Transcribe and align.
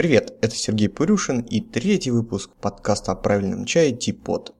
Привет, 0.00 0.32
это 0.40 0.54
Сергей 0.54 0.88
Пурюшин 0.88 1.40
и 1.40 1.60
третий 1.60 2.10
выпуск 2.10 2.52
подкаста 2.58 3.12
о 3.12 3.16
правильном 3.16 3.66
чае 3.66 3.92
Типот. 3.92 4.54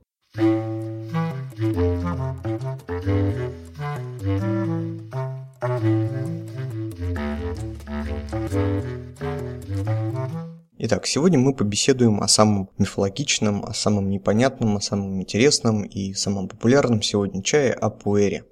Итак, 10.77 11.07
сегодня 11.07 11.39
мы 11.39 11.55
побеседуем 11.55 12.21
о 12.21 12.27
самом 12.27 12.69
мифологичном, 12.77 13.65
о 13.65 13.73
самом 13.73 14.11
непонятном, 14.11 14.77
о 14.77 14.79
самом 14.79 15.21
интересном 15.21 15.81
и 15.81 16.13
самом 16.13 16.49
популярном 16.49 17.01
сегодня 17.01 17.41
чае 17.41 17.73
о 17.73 17.89
пуэре. 17.89 18.45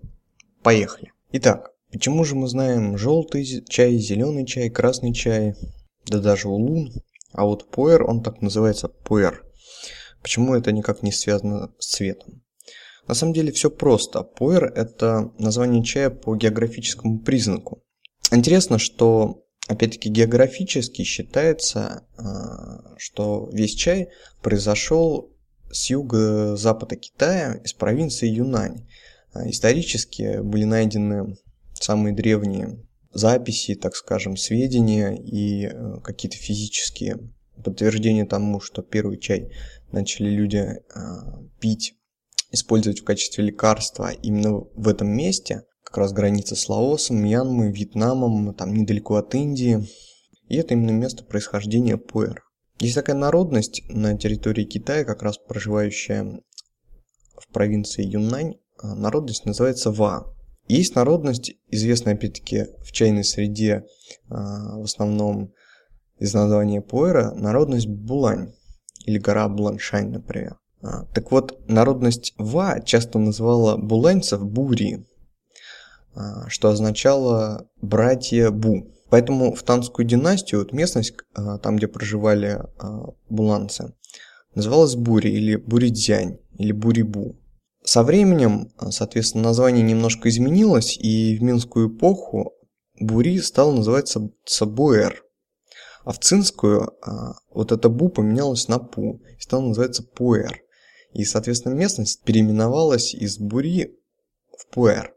Поехали. 0.63 1.11
Итак, 1.33 1.69
почему 1.91 2.25
же 2.25 2.33
мы 2.33 2.47
знаем 2.47 2.97
желтый 2.97 3.45
чай, 3.69 3.95
зеленый 3.97 4.47
чай, 4.47 4.71
красный 4.71 5.13
чай, 5.13 5.53
да 6.09 6.19
даже 6.19 6.49
улун, 6.49 6.91
а 7.31 7.45
вот 7.45 7.69
пуэр, 7.69 8.03
он 8.03 8.23
так 8.23 8.41
называется 8.41 8.87
пуэр. 8.87 9.43
Почему 10.21 10.55
это 10.55 10.71
никак 10.71 11.03
не 11.03 11.11
связано 11.11 11.71
с 11.79 11.87
цветом? 11.87 12.43
На 13.07 13.15
самом 13.15 13.33
деле 13.33 13.51
все 13.51 13.71
просто. 13.71 14.21
Пуэр– 14.21 14.65
это 14.75 15.31
название 15.39 15.83
чая 15.83 16.09
по 16.09 16.35
географическому 16.35 17.19
признаку. 17.19 17.83
Интересно, 18.31 18.77
что 18.77 19.45
опять-таки 19.67 20.09
географически 20.09 21.03
считается, 21.03 22.05
а, 22.17 22.95
что 22.97 23.49
весь 23.51 23.73
чай 23.73 24.09
произошел 24.41 25.35
с 25.71 25.89
юго-запада 25.89 26.95
Китая, 26.97 27.53
из 27.63 27.73
провинции 27.73 28.27
Юнань. 28.27 28.87
А, 29.33 29.49
исторически 29.49 30.41
были 30.41 30.65
найдены 30.65 31.35
самые 31.73 32.13
древние 32.15 32.79
записи, 33.11 33.75
так 33.75 33.95
скажем, 33.95 34.37
сведения 34.37 35.15
и 35.15 35.65
э, 35.65 35.99
какие-то 36.03 36.37
физические 36.37 37.17
подтверждения 37.63 38.25
тому, 38.25 38.59
что 38.59 38.81
первый 38.81 39.17
чай 39.17 39.51
начали 39.91 40.29
люди 40.29 40.81
а, 40.93 41.41
пить, 41.59 41.95
использовать 42.51 43.01
в 43.01 43.03
качестве 43.03 43.43
лекарства 43.43 44.11
именно 44.11 44.59
в 44.75 44.87
этом 44.87 45.09
месте, 45.09 45.63
как 45.83 45.97
раз 45.97 46.13
граница 46.13 46.55
с 46.55 46.69
Лаосом, 46.69 47.17
Мьянмой, 47.17 47.71
Вьетнамом, 47.71 48.53
там 48.53 48.73
недалеко 48.73 49.15
от 49.15 49.33
Индии. 49.35 49.87
И 50.47 50.55
это 50.55 50.73
именно 50.73 50.91
место 50.91 51.23
происхождения 51.23 51.97
пуэр. 51.97 52.43
Есть 52.79 52.95
такая 52.95 53.15
народность 53.15 53.81
на 53.89 54.17
территории 54.17 54.63
Китая, 54.63 55.03
как 55.03 55.21
раз 55.21 55.37
проживающая 55.37 56.41
в 57.37 57.47
провинции 57.51 58.05
Юннань. 58.05 58.55
А, 58.77 58.95
народность 58.95 59.45
называется 59.45 59.91
Ва. 59.91 60.33
Есть 60.69 60.93
народность, 60.93 61.53
известная 61.71 62.13
опять-таки 62.13 62.67
в 62.83 62.91
чайной 62.91 63.23
среде, 63.23 63.85
а, 64.29 64.77
в 64.77 64.83
основном 64.83 65.51
из 66.19 66.31
названия 66.35 66.79
пуэра, 66.79 67.31
народность 67.31 67.87
Булань 67.87 68.53
или 69.03 69.17
гора 69.17 69.49
Бланшань, 69.49 70.11
например. 70.11 70.59
А, 70.83 71.05
так 71.05 71.31
вот, 71.31 71.67
народность 71.67 72.35
Ва 72.37 72.81
часто 72.85 73.17
называла 73.17 73.77
буланьцев 73.77 74.45
Бури, 74.45 75.07
а, 76.13 76.47
что 76.49 76.69
означало 76.69 77.67
«братья 77.81 78.51
Бу». 78.51 78.93
Поэтому 79.09 79.55
в 79.55 79.63
Танскую 79.63 80.05
династию 80.05 80.59
вот 80.59 80.71
местность, 80.71 81.15
там 81.33 81.77
где 81.77 81.87
проживали 81.87 82.61
буланцы, 83.27 83.95
называлась 84.53 84.95
Бури 84.95 85.29
или 85.29 85.55
Буридзянь 85.55 86.37
или 86.59 86.71
Бурибу. 86.73 87.38
Со 87.89 88.03
временем, 88.03 88.71
соответственно, 88.91 89.45
название 89.45 89.81
немножко 89.81 90.29
изменилось, 90.29 90.95
и 90.95 91.35
в 91.35 91.41
Минскую 91.41 91.89
эпоху 91.89 92.53
Бури 92.99 93.39
стал 93.39 93.71
называться 93.71 94.29
Цабуэр. 94.45 95.25
А 96.03 96.11
в 96.11 96.19
Цинскую 96.19 96.93
вот 97.49 97.71
это 97.71 97.89
Бу 97.89 98.09
поменялось 98.09 98.67
на 98.67 98.77
Пу 98.77 99.23
и 99.35 99.41
стало 99.41 99.69
называться 99.69 100.03
Пуэр. 100.03 100.61
И, 101.13 101.23
соответственно, 101.23 101.73
местность 101.73 102.21
переименовалась 102.21 103.15
из 103.15 103.39
Бури 103.39 103.97
в 104.55 104.67
Пуэр. 104.67 105.15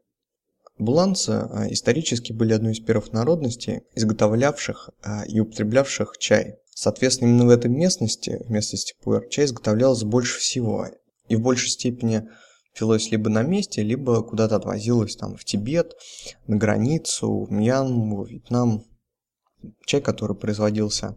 Буланцы 0.79 1.29
а, 1.29 1.67
исторически 1.71 2.33
были 2.33 2.55
одной 2.55 2.73
из 2.73 2.81
первых 2.81 3.13
народностей, 3.13 3.83
изготовлявших 3.95 4.89
и 5.29 5.41
употреблявших 5.41 6.17
чай. 6.17 6.57
Соответственно, 6.75 7.29
именно 7.29 7.45
в 7.45 7.51
этой 7.51 7.71
местности, 7.71 8.43
в 8.47 8.51
местности 8.51 8.95
Пуэр, 9.03 9.29
чай 9.29 9.45
изготовлялся 9.45 10.07
больше 10.07 10.39
всего. 10.39 10.87
И 11.29 11.37
в 11.37 11.43
большей 11.43 11.69
степени 11.69 12.31
пилось 12.77 13.11
либо 13.11 13.31
на 13.31 13.43
месте, 13.43 13.83
либо 13.83 14.23
куда-то 14.23 14.57
отвозилось 14.57 15.17
там 15.17 15.37
в 15.37 15.45
Тибет, 15.45 15.95
на 16.47 16.57
границу, 16.57 17.45
в 17.45 17.53
Мьянму, 17.53 18.25
Вьетнам. 18.25 18.85
Чай, 19.87 20.01
который 20.01 20.37
производился 20.37 21.17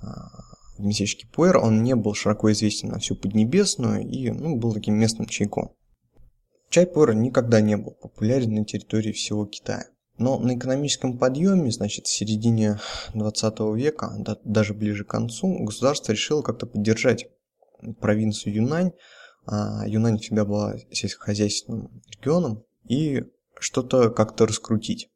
а, 0.00 0.30
в 0.78 0.80
местечке 0.80 1.26
Пуэр, 1.26 1.58
он 1.58 1.82
не 1.82 1.94
был 1.94 2.14
широко 2.14 2.50
известен 2.52 2.88
на 2.88 2.98
всю 2.98 3.14
Поднебесную 3.14 4.08
и 4.08 4.30
ну, 4.30 4.56
был 4.56 4.72
таким 4.72 4.94
местным 4.94 5.26
чайком. 5.26 5.74
Чай 6.74 6.86
пуэра 6.86 7.12
никогда 7.12 7.60
не 7.60 7.76
был 7.76 7.92
популярен 7.92 8.52
на 8.52 8.64
территории 8.64 9.12
всего 9.12 9.46
Китая. 9.46 9.86
Но 10.18 10.40
на 10.40 10.56
экономическом 10.56 11.18
подъеме, 11.18 11.70
значит, 11.70 12.06
в 12.06 12.12
середине 12.12 12.80
20 13.14 13.60
века, 13.76 14.14
да, 14.18 14.36
даже 14.44 14.74
ближе 14.74 15.04
к 15.04 15.08
концу, 15.08 15.56
государство 15.64 16.10
решило 16.10 16.42
как-то 16.42 16.66
поддержать 16.66 17.28
провинцию 18.00 18.54
Юнань. 18.54 18.90
А 19.46 19.86
Юнань 19.86 20.18
всегда 20.18 20.44
была 20.44 20.76
сельскохозяйственным 20.90 22.02
регионом 22.10 22.64
и 22.88 23.24
что-то 23.58 24.10
как-то 24.10 24.46
раскрутить. 24.46 25.10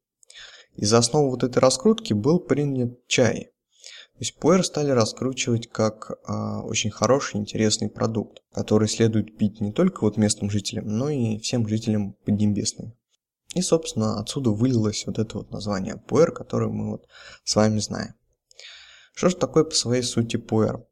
И 0.74 0.84
за 0.84 0.98
основу 0.98 1.30
вот 1.30 1.42
этой 1.42 1.58
раскрутки 1.58 2.12
был 2.12 2.38
принят 2.38 3.06
чай. 3.06 3.50
То 4.18 4.22
есть 4.22 4.36
пуэр 4.36 4.64
стали 4.64 4.90
раскручивать 4.90 5.68
как 5.68 6.18
а, 6.24 6.62
очень 6.62 6.90
хороший, 6.90 7.36
интересный 7.36 7.88
продукт, 7.88 8.42
который 8.52 8.88
следует 8.88 9.38
пить 9.38 9.60
не 9.60 9.72
только 9.72 10.00
вот 10.00 10.16
местным 10.16 10.50
жителям, 10.50 10.88
но 10.88 11.08
и 11.08 11.38
всем 11.38 11.66
жителям 11.68 12.14
Поднебесной. 12.24 12.96
И, 13.54 13.62
собственно, 13.62 14.20
отсюда 14.20 14.50
вылилось 14.50 15.06
вот 15.06 15.18
это 15.18 15.38
вот 15.38 15.50
название 15.52 15.96
пуэр, 15.96 16.32
которое 16.32 16.68
мы 16.68 16.90
вот 16.90 17.06
с 17.44 17.54
вами 17.56 17.78
знаем. 17.78 18.14
Что 19.14 19.30
же 19.30 19.36
такое 19.36 19.64
по 19.64 19.74
своей 19.74 20.02
сути 20.02 20.36
пуэр? 20.36 20.84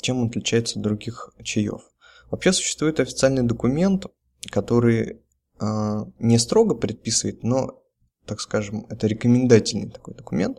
Чем 0.00 0.20
он 0.20 0.28
отличается 0.28 0.78
от 0.78 0.84
других 0.84 1.32
чаев? 1.42 1.82
Вообще 2.32 2.54
существует 2.54 2.98
официальный 2.98 3.42
документ, 3.42 4.06
который 4.50 5.20
э, 5.60 5.96
не 6.18 6.38
строго 6.38 6.74
предписывает, 6.74 7.42
но, 7.42 7.82
так 8.24 8.40
скажем, 8.40 8.86
это 8.88 9.06
рекомендательный 9.06 9.90
такой 9.90 10.14
документ, 10.14 10.58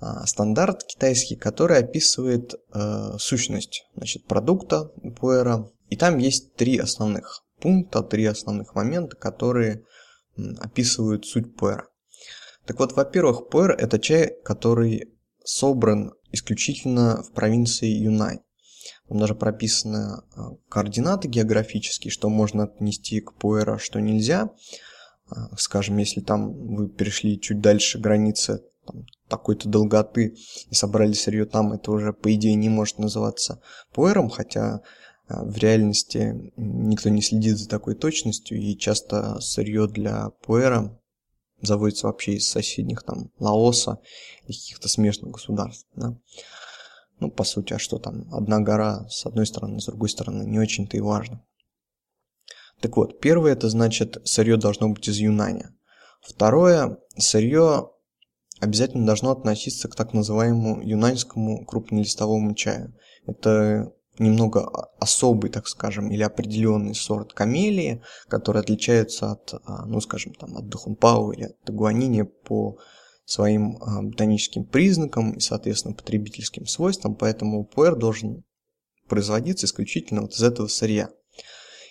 а, 0.00 0.24
стандарт 0.24 0.84
китайский, 0.84 1.34
который 1.34 1.78
описывает 1.78 2.54
э, 2.54 3.16
сущность 3.18 3.88
значит, 3.96 4.24
продукта 4.26 4.92
пуэра. 5.18 5.68
И 5.88 5.96
там 5.96 6.18
есть 6.18 6.54
три 6.54 6.78
основных 6.78 7.42
пункта, 7.60 8.04
три 8.04 8.24
основных 8.26 8.76
момента, 8.76 9.16
которые 9.16 9.84
описывают 10.60 11.26
суть 11.26 11.56
пуэра. 11.56 11.88
Так 12.66 12.78
вот, 12.78 12.92
во-первых, 12.92 13.48
пуэр– 13.48 13.72
это 13.78 13.98
чай, 13.98 14.32
который 14.44 15.12
собран 15.44 16.12
исключительно 16.30 17.24
в 17.24 17.32
провинции 17.32 17.88
Юнань. 17.88 18.38
Там 19.08 19.18
даже 19.18 19.34
прописаны 19.34 20.22
э, 20.36 20.40
координаты 20.68 21.28
географические, 21.28 22.10
что 22.10 22.28
можно 22.28 22.64
отнести 22.64 23.20
к 23.20 23.34
пуэра, 23.34 23.78
что 23.78 24.00
нельзя. 24.00 24.50
А, 25.30 25.56
скажем, 25.56 25.98
если 25.98 26.20
там 26.20 26.52
вы 26.52 26.88
перешли 26.88 27.40
чуть 27.40 27.60
дальше 27.60 27.98
границы 27.98 28.62
такой-то 29.28 29.68
долготы 29.68 30.36
и 30.70 30.74
собрали 30.74 31.12
сырье 31.12 31.44
там, 31.44 31.72
это 31.72 31.90
уже 31.90 32.12
по 32.12 32.34
идее 32.34 32.54
не 32.54 32.68
может 32.68 32.98
называться 32.98 33.60
пуэром, 33.92 34.30
хотя 34.30 34.80
а, 35.28 35.44
в 35.44 35.56
реальности 35.58 36.52
никто 36.56 37.10
не 37.10 37.22
следит 37.22 37.58
за 37.58 37.68
такой 37.68 37.94
точностью, 37.94 38.58
и 38.58 38.76
часто 38.76 39.40
сырье 39.40 39.86
для 39.86 40.30
пуэра 40.42 40.98
заводится 41.60 42.06
вообще 42.06 42.34
из 42.34 42.48
соседних 42.48 43.02
там 43.02 43.30
Лаоса 43.38 43.98
и 44.46 44.52
каких-то 44.52 44.88
смежных 44.88 45.32
государств. 45.32 45.86
Да? 45.94 46.16
Ну, 47.20 47.30
по 47.30 47.44
сути, 47.44 47.72
а 47.72 47.78
что 47.78 47.98
там? 47.98 48.32
Одна 48.32 48.60
гора 48.60 49.08
с 49.08 49.26
одной 49.26 49.46
стороны, 49.46 49.80
с 49.80 49.86
другой 49.86 50.08
стороны, 50.08 50.44
не 50.44 50.58
очень-то 50.58 50.96
и 50.96 51.00
важно. 51.00 51.44
Так 52.80 52.96
вот, 52.96 53.20
первое, 53.20 53.52
это 53.52 53.68
значит, 53.68 54.18
сырье 54.24 54.56
должно 54.56 54.88
быть 54.88 55.08
из 55.08 55.16
Юнаня. 55.16 55.74
Второе, 56.20 56.98
сырье 57.16 57.90
обязательно 58.60 59.06
должно 59.06 59.32
относиться 59.32 59.88
к 59.88 59.96
так 59.96 60.12
называемому 60.12 60.82
юнаньскому 60.82 61.64
крупнолистовому 61.64 62.54
чаю. 62.54 62.94
Это 63.26 63.92
немного 64.18 64.68
особый, 64.98 65.50
так 65.50 65.68
скажем, 65.68 66.10
или 66.10 66.22
определенный 66.22 66.94
сорт 66.94 67.32
камелии, 67.32 68.02
который 68.28 68.62
отличается 68.62 69.32
от, 69.32 69.54
а, 69.64 69.86
ну, 69.86 70.00
скажем, 70.00 70.34
там, 70.34 70.56
от 70.56 70.68
Дахунпау 70.68 71.32
или 71.32 71.44
от 71.44 71.60
Тагуанини 71.62 72.22
по 72.22 72.78
своим 73.28 73.76
а, 73.82 74.02
ботаническим 74.02 74.64
признакам 74.64 75.32
и, 75.32 75.40
соответственно, 75.40 75.94
потребительским 75.94 76.66
свойствам, 76.66 77.14
поэтому 77.14 77.64
пуэр 77.66 77.94
должен 77.94 78.42
производиться 79.06 79.66
исключительно 79.66 80.22
вот 80.22 80.32
из 80.32 80.42
этого 80.42 80.66
сырья. 80.66 81.10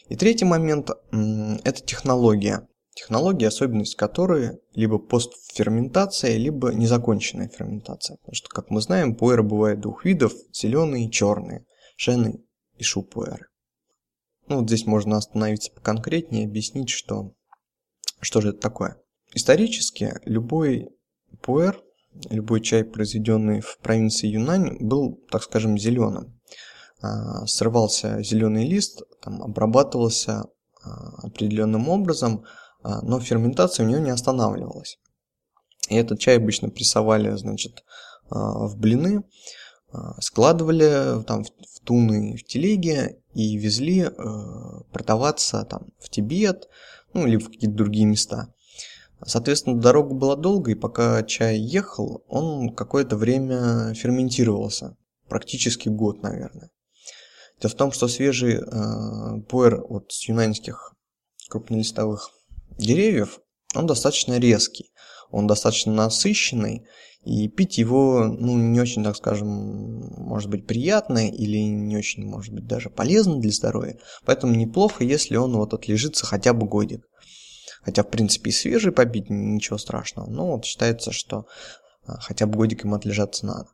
И 0.10 0.16
третий 0.16 0.46
момент– 0.46 0.90
это 1.12 1.84
технология. 1.84 2.68
технологии, 2.96 3.46
особенность 3.46 3.96
которой 3.96 4.58
либо 4.74 4.98
постферментация, 4.98 6.38
либо 6.38 6.74
незаконченная 6.74 7.50
ферментация. 7.50 8.18
Потому 8.18 8.34
что, 8.34 8.50
как 8.50 8.72
мы 8.72 8.82
знаем, 8.82 9.16
пуэры 9.16 9.44
бывают 9.44 9.80
двух 9.80 10.06
видов– 10.06 10.34
зеленые 10.52 11.06
и 11.06 11.12
черные, 11.12 11.66
шены 11.98 12.42
и 12.78 12.84
шупуэры. 12.84 13.48
Ну, 14.48 14.62
вот 14.62 14.68
здесь 14.68 14.88
можно 14.88 15.18
остановиться 15.18 15.72
поконкретнее 15.72 16.48
объяснить, 16.48 16.90
что, 16.90 17.36
что 18.22 18.42
же 18.42 18.50
это 18.50 18.60
такое. 18.60 18.98
Исторически 19.36 20.16
любой 20.26 20.90
пуэр, 21.42 21.82
любой 22.30 22.62
чай, 22.62 22.84
произведенный 22.84 23.62
в 23.62 23.78
провинции 23.80 24.28
Юнань, 24.28 24.78
был, 24.80 25.20
так 25.30 25.44
скажем, 25.44 25.78
зеленым. 25.78 26.38
А, 27.02 27.46
срывался 27.46 28.22
зеленый 28.24 28.68
лист, 28.68 29.04
там, 29.22 29.44
обрабатывался 29.44 30.46
а, 30.84 31.28
определенным 31.28 31.90
образом, 31.90 32.44
а, 32.82 33.02
но 33.02 33.20
ферментация 33.20 33.86
у 33.86 33.90
него 33.90 34.00
не 34.00 34.10
останавливалась. 34.10 34.98
И 35.90 35.96
этот 35.96 36.20
чай 36.20 36.38
обычно 36.38 36.70
прессовали, 36.70 37.36
значит, 37.38 37.84
в 38.30 38.78
блины, 38.78 39.24
складывали 40.20 41.24
там 41.24 41.46
в 41.46 41.80
туны, 41.86 42.36
в 42.36 42.44
телеги 42.44 43.22
и 43.34 43.56
везли 43.56 44.10
продаваться 44.92 45.64
там 45.64 45.88
в 45.98 46.10
Тибет, 46.10 46.68
ну 47.14 47.26
или 47.26 47.38
в 47.38 47.46
какие-то 47.46 47.78
другие 47.78 48.06
места. 48.06 48.54
Соответственно, 49.26 49.80
дорога 49.80 50.14
была 50.14 50.36
долгой, 50.36 50.74
и 50.74 50.78
пока 50.78 51.24
чай 51.24 51.58
ехал, 51.58 52.24
он 52.28 52.74
какое-то 52.76 53.18
время 53.18 53.94
ферментировался. 53.94 54.96
Практически 55.28 55.90
год, 55.90 56.22
наверное. 56.22 56.70
Дело 57.60 57.72
в 57.72 57.76
том, 57.76 57.92
что 57.92 58.08
свежий 58.08 58.60
э, 58.60 59.42
пуэр 59.50 59.84
вот 59.90 60.12
с 60.12 60.28
юнаньских 60.28 60.94
крупнолистовых 61.50 62.30
деревьев, 62.78 63.40
он 63.76 63.88
достаточно 63.88 64.38
резкий, 64.38 64.92
он 65.32 65.48
достаточно 65.48 65.92
насыщенный, 65.92 66.86
и 67.26 67.50
пить 67.50 67.78
его, 67.78 68.26
ну, 68.26 68.56
не 68.58 68.80
очень, 68.80 69.04
так 69.04 69.18
скажем, 69.18 69.48
может 69.48 70.50
быть 70.50 70.66
приятно 70.66 71.28
или 71.30 71.58
не 71.58 71.98
очень, 71.98 72.26
может 72.26 72.54
быть, 72.54 72.68
даже 72.68 72.90
полезно 72.90 73.40
для 73.42 73.52
здоровья. 73.52 73.98
Поэтому 74.26 74.56
неплохо, 74.56 75.04
если 75.04 75.36
он 75.36 75.58
вот 75.58 75.74
отлежится 75.74 76.26
хотя 76.26 76.54
бы 76.54 76.68
годик. 76.68 77.06
Хотя, 77.88 78.04
в 78.04 78.10
принципе, 78.10 78.50
и 78.50 78.54
свежий 78.54 78.92
побить 78.92 79.30
ничего 79.30 79.78
страшного, 79.78 80.30
но 80.30 80.48
вот 80.48 80.66
считается, 80.66 81.14
что 81.14 81.46
а, 82.06 82.20
хотя 82.20 82.46
бы 82.46 82.58
годик 82.58 82.84
им 82.84 82.94
отлежаться 82.94 83.46
надо. 83.46 83.70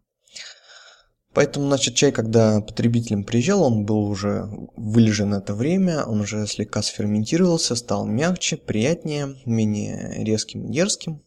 Поэтому, 1.33 1.65
значит, 1.65 1.95
чай, 1.95 2.11
когда 2.11 2.61
потребителем 2.61 3.23
приезжал, 3.23 3.63
он 3.63 3.85
был 3.85 4.07
уже 4.07 4.47
вылежен 4.75 5.33
это 5.33 5.55
время, 5.55 6.05
он 6.05 6.21
уже 6.21 6.45
слегка 6.45 6.83
сферментировался, 6.83 7.73
стал 7.73 8.05
мягче, 8.05 8.55
приятнее, 8.55 9.35
менее 9.47 10.23
резким 10.23 10.67
и 10.67 10.71
дерзким. 10.71 11.23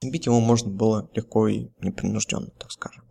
Пить 0.00 0.24
его 0.24 0.40
можно 0.40 0.70
было 0.70 1.10
легко 1.12 1.48
и 1.48 1.66
непринужденно, 1.82 2.48
так 2.58 2.72
скажем. 2.72 3.04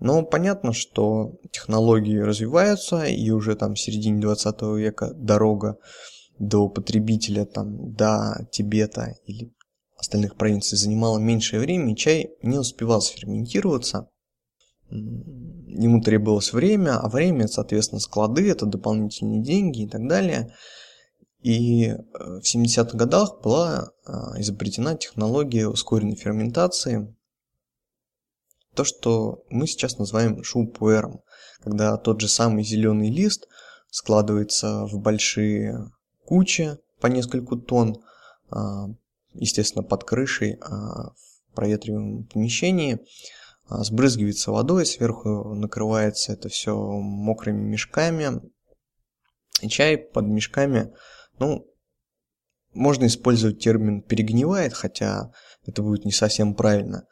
Но 0.00 0.22
понятно, 0.22 0.72
что 0.72 1.38
технологии 1.50 2.16
развиваются, 2.16 3.04
и 3.04 3.28
уже 3.28 3.56
там 3.56 3.74
в 3.74 3.78
середине 3.78 4.22
20 4.22 4.62
века 4.78 5.12
дорога 5.12 5.76
до 6.38 6.68
потребителя, 6.68 7.44
там, 7.44 7.92
до 7.94 8.46
Тибета 8.50 9.16
или 9.26 9.52
остальных 9.96 10.36
провинций 10.36 10.76
занимала 10.76 11.18
меньшее 11.18 11.60
время, 11.60 11.92
и 11.92 11.96
чай 11.96 12.30
не 12.42 12.58
успевал 12.58 13.00
сферментироваться. 13.00 14.08
Ему 14.90 16.02
требовалось 16.02 16.52
время, 16.52 16.98
а 16.98 17.08
время, 17.08 17.48
соответственно, 17.48 18.00
склады, 18.00 18.50
это 18.50 18.66
дополнительные 18.66 19.42
деньги 19.42 19.82
и 19.82 19.88
так 19.88 20.06
далее. 20.06 20.52
И 21.40 21.86
э, 21.86 21.96
в 22.14 22.42
70-х 22.42 22.96
годах 22.96 23.40
была 23.42 23.90
а, 24.04 24.40
изобретена 24.40 24.96
технология 24.96 25.66
ускоренной 25.66 26.14
ферментации, 26.14 27.16
то, 28.74 28.84
что 28.84 29.44
мы 29.50 29.66
сейчас 29.66 29.98
называем 29.98 30.42
шупуэром, 30.42 31.20
когда 31.60 31.96
тот 31.96 32.20
же 32.20 32.28
самый 32.28 32.64
зеленый 32.64 33.10
лист 33.10 33.48
складывается 33.90 34.86
в 34.86 34.98
большие 34.98 35.90
куча 36.24 36.78
по 37.00 37.06
несколько 37.08 37.56
тонн, 37.56 38.02
а, 38.50 38.86
естественно, 39.34 39.82
под 39.82 40.04
крышей 40.04 40.58
а, 40.60 41.10
в 41.10 41.54
проветриваемом 41.54 42.24
помещении, 42.24 43.00
а, 43.68 43.84
сбрызгивается 43.84 44.52
водой, 44.52 44.86
сверху 44.86 45.54
накрывается 45.54 46.32
это 46.32 46.48
все 46.48 46.76
мокрыми 46.76 47.62
мешками. 47.62 48.40
И 49.60 49.68
чай 49.68 49.96
под 49.96 50.26
мешками, 50.26 50.92
ну, 51.38 51.66
можно 52.74 53.06
использовать 53.06 53.60
термин 53.60 54.02
«перегнивает», 54.02 54.72
хотя 54.72 55.32
это 55.66 55.82
будет 55.82 56.04
не 56.04 56.12
совсем 56.12 56.54
правильно. 56.54 57.06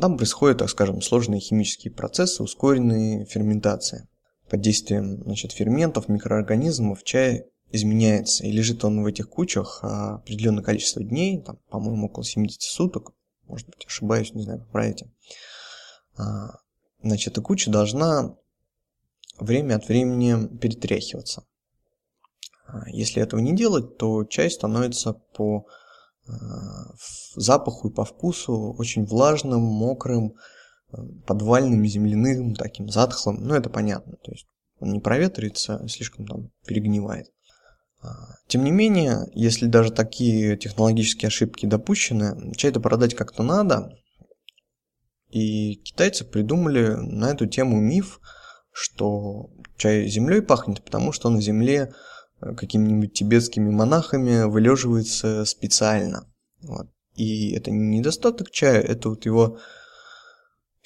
Там 0.00 0.16
происходят, 0.16 0.58
так 0.58 0.68
скажем, 0.68 1.00
сложные 1.00 1.40
химические 1.40 1.92
процессы, 1.92 2.42
ускоренные 2.42 3.24
ферментации. 3.26 4.08
Под 4.50 4.60
действием 4.60 5.22
значит, 5.22 5.52
ферментов, 5.52 6.08
микроорганизмов 6.08 7.04
чай 7.04 7.44
изменяется, 7.70 8.44
и 8.44 8.50
лежит 8.50 8.84
он 8.84 9.02
в 9.02 9.06
этих 9.06 9.28
кучах 9.28 9.80
а, 9.82 10.16
определенное 10.16 10.62
количество 10.62 11.02
дней, 11.02 11.42
там, 11.42 11.58
по-моему, 11.68 12.06
около 12.06 12.24
70 12.24 12.62
суток, 12.62 13.12
может 13.46 13.68
быть, 13.68 13.84
ошибаюсь, 13.86 14.34
не 14.34 14.42
знаю, 14.42 14.60
поправите. 14.60 15.10
А, 16.16 16.60
значит, 17.02 17.32
эта 17.32 17.42
куча 17.42 17.70
должна 17.70 18.36
время 19.38 19.76
от 19.76 19.88
времени 19.88 20.56
перетряхиваться. 20.58 21.44
А, 22.66 22.88
если 22.88 23.22
этого 23.22 23.40
не 23.40 23.54
делать, 23.54 23.98
то 23.98 24.24
чай 24.24 24.50
становится 24.50 25.12
по 25.12 25.66
запаху 27.34 27.88
и 27.88 27.90
по 27.90 28.04
вкусу 28.04 28.74
очень 28.76 29.06
влажным, 29.06 29.62
мокрым, 29.62 30.34
подвальным, 31.26 31.86
земляным, 31.86 32.54
таким 32.54 32.90
затхлым. 32.90 33.42
Ну, 33.42 33.54
это 33.54 33.70
понятно. 33.70 34.18
То 34.22 34.32
есть 34.32 34.46
он 34.78 34.92
не 34.92 35.00
проветривается, 35.00 35.82
слишком 35.88 36.26
там 36.26 36.50
перегнивает. 36.66 37.32
Тем 38.46 38.64
не 38.64 38.70
менее, 38.70 39.26
если 39.34 39.66
даже 39.66 39.90
такие 39.92 40.56
технологические 40.56 41.28
ошибки 41.28 41.66
допущены, 41.66 42.52
чай-то 42.56 42.80
продать 42.80 43.14
как-то 43.14 43.42
надо. 43.42 43.90
И 45.28 45.74
китайцы 45.74 46.24
придумали 46.24 46.94
на 46.94 47.30
эту 47.30 47.46
тему 47.46 47.78
миф, 47.78 48.20
что 48.72 49.50
чай 49.76 50.08
землей 50.08 50.40
пахнет, 50.40 50.82
потому 50.82 51.12
что 51.12 51.28
он 51.28 51.38
в 51.38 51.42
земле 51.42 51.92
э, 52.40 52.54
какими-нибудь 52.54 53.12
тибетскими 53.12 53.70
монахами 53.70 54.44
вылеживается 54.44 55.44
специально. 55.44 56.26
Вот. 56.62 56.88
И 57.14 57.52
это 57.52 57.70
не 57.70 57.98
недостаток 57.98 58.50
чая, 58.50 58.80
это 58.80 59.10
вот 59.10 59.26
его 59.26 59.58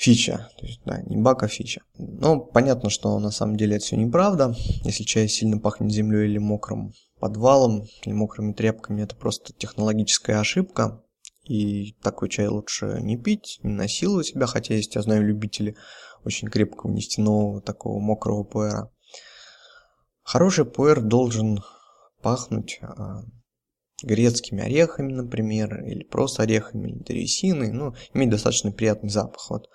фича. 0.02 0.48
То 0.58 0.66
есть, 0.66 0.80
да, 0.84 1.00
не 1.02 1.16
бака 1.16 1.46
фича. 1.46 1.82
Но 1.96 2.40
понятно, 2.40 2.90
что 2.90 3.18
на 3.20 3.30
самом 3.30 3.56
деле 3.56 3.76
это 3.76 3.84
все 3.84 3.96
неправда. 3.96 4.54
Если 4.84 5.04
чай 5.04 5.28
сильно 5.28 5.58
пахнет 5.58 5.92
землей 5.92 6.28
или 6.28 6.38
мокрым 6.38 6.92
подвалом, 7.20 7.84
или 8.02 8.12
мокрыми 8.12 8.52
тряпками, 8.52 9.02
это 9.02 9.14
просто 9.14 9.52
технологическая 9.52 10.40
ошибка. 10.40 11.04
И 11.44 11.92
такой 12.02 12.28
чай 12.28 12.48
лучше 12.48 12.98
не 13.00 13.16
пить, 13.16 13.60
не 13.62 13.72
насиловать 13.72 14.26
себя, 14.26 14.46
хотя 14.46 14.74
есть, 14.74 14.94
я 14.94 15.02
знаю, 15.02 15.24
любители 15.24 15.76
очень 16.24 16.48
крепкого 16.48 16.90
нефтяного 16.90 17.60
такого 17.60 18.00
мокрого 18.00 18.44
пуэра. 18.44 18.90
Хороший 20.22 20.64
пуэр 20.64 21.00
должен 21.00 21.60
пахнуть 22.22 22.78
а, 22.82 23.22
грецкими 24.02 24.62
орехами, 24.62 25.12
например, 25.12 25.84
или 25.84 26.04
просто 26.04 26.42
орехами, 26.42 26.90
или 26.90 26.98
древесиной, 26.98 27.72
ну, 27.72 27.94
имеет 28.14 28.30
достаточно 28.30 28.72
приятный 28.72 29.10
запах. 29.10 29.50
Вот 29.50 29.68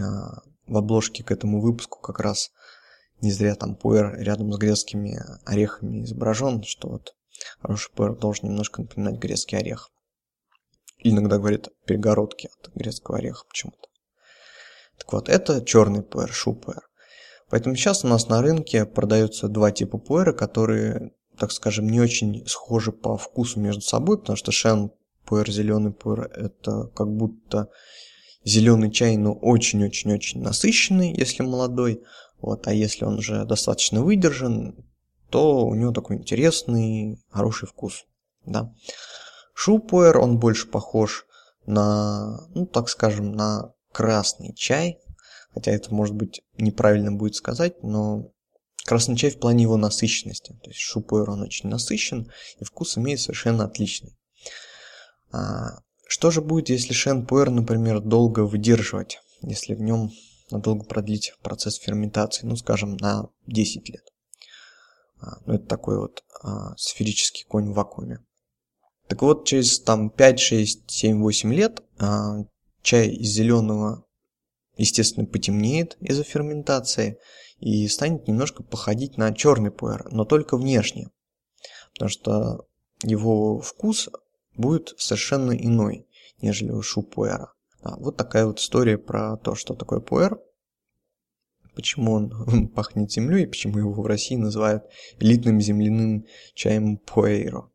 а, 0.00 0.42
в 0.66 0.76
обложке 0.76 1.24
к 1.24 1.30
этому 1.30 1.60
выпуску 1.60 2.00
как 2.00 2.20
раз 2.20 2.50
не 3.20 3.30
зря 3.30 3.54
там 3.54 3.76
пуэр 3.76 4.18
рядом 4.18 4.52
с 4.52 4.58
грецкими 4.58 5.20
орехами 5.44 6.02
изображен, 6.02 6.62
что 6.64 6.88
вот 6.88 7.14
хороший 7.60 7.92
пуэр 7.92 8.16
должен 8.16 8.48
немножко 8.48 8.82
напоминать 8.82 9.18
грецкий 9.18 9.58
орех. 9.58 9.90
иногда 10.98 11.38
говорит 11.38 11.68
перегородки 11.86 12.48
от 12.48 12.74
грецкого 12.74 13.18
ореха 13.18 13.44
почему-то. 13.48 13.88
Так 14.98 15.12
вот, 15.12 15.28
это 15.28 15.64
черный 15.64 16.02
пуэр, 16.02 16.32
шу-пуэр. 16.32 16.88
Поэтому 17.50 17.74
сейчас 17.76 18.04
у 18.04 18.08
нас 18.08 18.28
на 18.28 18.40
рынке 18.40 18.86
продаются 18.86 19.48
два 19.48 19.72
типа 19.72 19.98
пуэра, 19.98 20.32
которые 20.32 21.12
так 21.38 21.52
скажем, 21.52 21.88
не 21.88 22.00
очень 22.00 22.46
схожи 22.46 22.92
по 22.92 23.16
вкусу 23.16 23.60
между 23.60 23.82
собой, 23.82 24.18
потому 24.18 24.36
что 24.36 24.52
шен 24.52 24.92
пуэр, 25.24 25.50
зеленый 25.50 25.92
пуэр, 25.92 26.30
это 26.34 26.90
как 26.94 27.08
будто 27.08 27.68
зеленый 28.44 28.90
чай, 28.90 29.16
но 29.16 29.32
очень-очень-очень 29.32 30.42
насыщенный, 30.42 31.14
если 31.16 31.42
молодой. 31.42 32.02
Вот, 32.40 32.66
а 32.66 32.74
если 32.74 33.04
он 33.04 33.18
уже 33.18 33.44
достаточно 33.44 34.02
выдержан, 34.02 34.84
то 35.30 35.64
у 35.64 35.74
него 35.74 35.92
такой 35.92 36.16
интересный, 36.16 37.22
хороший 37.30 37.68
вкус. 37.68 38.04
Да. 38.44 38.74
Шупуэр, 39.54 40.18
он 40.18 40.38
больше 40.38 40.66
похож 40.66 41.26
на, 41.66 42.46
ну, 42.54 42.66
так 42.66 42.88
скажем, 42.88 43.32
на 43.32 43.72
красный 43.92 44.54
чай. 44.54 44.98
Хотя 45.54 45.70
это, 45.70 45.94
может 45.94 46.14
быть, 46.14 46.42
неправильно 46.58 47.12
будет 47.12 47.34
сказать, 47.34 47.82
но 47.82 48.31
Красный 48.84 49.16
чай 49.16 49.30
в 49.30 49.38
плане 49.38 49.62
его 49.62 49.76
насыщенности. 49.76 50.58
То 50.62 50.70
есть 50.70 50.80
шупуэр 50.80 51.30
он 51.30 51.42
очень 51.42 51.68
насыщен 51.68 52.30
и 52.58 52.64
вкус 52.64 52.98
имеет 52.98 53.20
совершенно 53.20 53.64
отличный. 53.64 54.16
А, 55.30 55.78
что 56.06 56.30
же 56.30 56.40
будет, 56.40 56.68
если 56.68 56.92
шен 56.92 57.26
например, 57.26 58.00
долго 58.00 58.40
выдерживать, 58.40 59.20
если 59.40 59.74
в 59.74 59.80
нем 59.80 60.10
надолго 60.50 60.84
продлить 60.84 61.32
процесс 61.42 61.76
ферментации, 61.76 62.46
ну, 62.46 62.56
скажем, 62.56 62.96
на 62.96 63.28
10 63.46 63.88
лет? 63.88 64.04
А, 65.20 65.38
ну, 65.46 65.54
это 65.54 65.66
такой 65.66 65.98
вот 65.98 66.24
а, 66.42 66.76
сферический 66.76 67.44
конь 67.44 67.70
в 67.70 67.74
вакууме. 67.74 68.18
Так 69.08 69.22
вот, 69.22 69.46
через 69.46 69.80
там 69.80 70.10
5, 70.10 70.40
6, 70.40 70.90
7, 70.90 71.20
8 71.22 71.54
лет 71.54 71.82
а, 71.98 72.44
чай 72.82 73.08
из 73.08 73.28
зеленого, 73.28 74.04
естественно, 74.76 75.26
потемнеет 75.26 75.96
из-за 76.00 76.24
ферментации 76.24 77.18
и 77.62 77.86
станет 77.86 78.26
немножко 78.26 78.64
походить 78.64 79.16
на 79.16 79.32
черный 79.32 79.70
пуэр, 79.70 80.08
но 80.10 80.24
только 80.24 80.56
внешне. 80.56 81.10
Потому 81.92 82.08
что 82.08 82.66
его 83.04 83.60
вкус 83.60 84.08
будет 84.56 84.94
совершенно 84.98 85.52
иной, 85.52 86.08
нежели 86.40 86.72
у 86.72 86.82
шу 86.82 87.02
пуэра. 87.02 87.52
А, 87.80 87.96
вот 87.98 88.16
такая 88.16 88.46
вот 88.46 88.58
история 88.58 88.98
про 88.98 89.36
то, 89.36 89.54
что 89.54 89.74
такое 89.74 90.00
пуэр, 90.00 90.40
почему 91.76 92.12
он 92.14 92.68
пахнет 92.74 93.12
землей 93.12 93.44
и 93.44 93.46
почему 93.46 93.78
его 93.78 93.92
в 93.92 94.06
России 94.06 94.34
называют 94.34 94.82
элитным 95.20 95.60
земляным 95.60 96.26
чаем 96.54 96.96
пуэйро. 96.96 97.70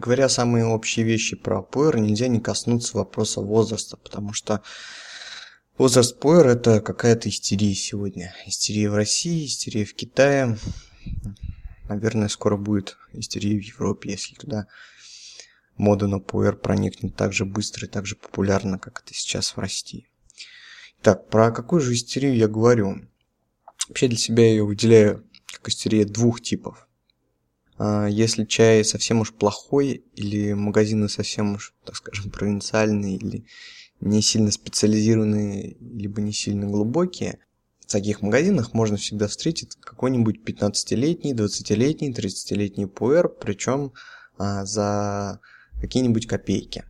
Говоря 0.00 0.28
самые 0.28 0.64
общие 0.64 1.04
вещи 1.04 1.36
про 1.36 1.62
пуэр, 1.62 1.98
нельзя 1.98 2.26
не 2.26 2.40
коснуться 2.40 2.96
вопроса 2.96 3.40
возраста, 3.40 3.96
потому 3.96 4.32
что 4.32 4.62
возраст 5.78 6.18
пуэр 6.18 6.48
это 6.48 6.80
какая-то 6.80 7.28
истерия 7.28 7.74
сегодня. 7.74 8.34
Истерия 8.46 8.90
в 8.90 8.94
России, 8.94 9.46
истерия 9.46 9.84
в 9.84 9.94
Китае. 9.94 10.58
Наверное, 11.88 12.28
скоро 12.28 12.56
будет 12.56 12.96
истерия 13.12 13.56
в 13.58 13.62
Европе, 13.62 14.12
если 14.12 14.34
туда 14.34 14.66
мода 15.76 16.06
на 16.06 16.18
пуэр 16.18 16.56
проникнет 16.56 17.16
так 17.16 17.32
же 17.32 17.44
быстро 17.44 17.86
и 17.86 17.90
так 17.90 18.06
же 18.06 18.16
популярно, 18.16 18.78
как 18.78 19.02
это 19.02 19.14
сейчас 19.14 19.56
в 19.56 19.58
России. 19.58 20.08
Так, 21.02 21.28
про 21.28 21.50
какую 21.50 21.80
же 21.80 21.94
истерию 21.94 22.36
я 22.36 22.48
говорю? 22.48 23.08
Вообще 23.88 24.08
для 24.08 24.18
себя 24.18 24.44
я 24.44 24.50
ее 24.50 24.64
выделяю 24.64 25.26
как 25.52 25.68
истерия 25.68 26.04
двух 26.04 26.40
типов. 26.40 26.86
А, 27.82 28.06
если 28.06 28.44
чай 28.44 28.84
совсем 28.84 29.20
уж 29.20 29.32
плохой, 29.32 30.04
или 30.14 30.52
магазины 30.52 31.08
совсем 31.08 31.54
уж, 31.54 31.72
так 31.82 31.96
скажем, 31.96 32.30
провинциальные, 32.30 33.16
или 33.16 33.46
не 34.02 34.20
сильно 34.20 34.50
специализированные, 34.50 35.78
либо 35.80 36.20
не 36.20 36.34
сильно 36.34 36.66
глубокие, 36.66 37.38
в 37.80 37.90
таких 37.90 38.20
магазинах 38.20 38.74
можно 38.74 38.98
всегда 38.98 39.28
встретить 39.28 39.76
какой-нибудь 39.80 40.42
15-летний, 40.44 41.32
20-летний, 41.32 42.12
30-летний 42.12 42.84
пуэр, 42.84 43.30
причем 43.30 43.94
а, 44.36 44.66
за 44.66 45.40
какие-нибудь 45.80 46.26
копейки. 46.26 46.84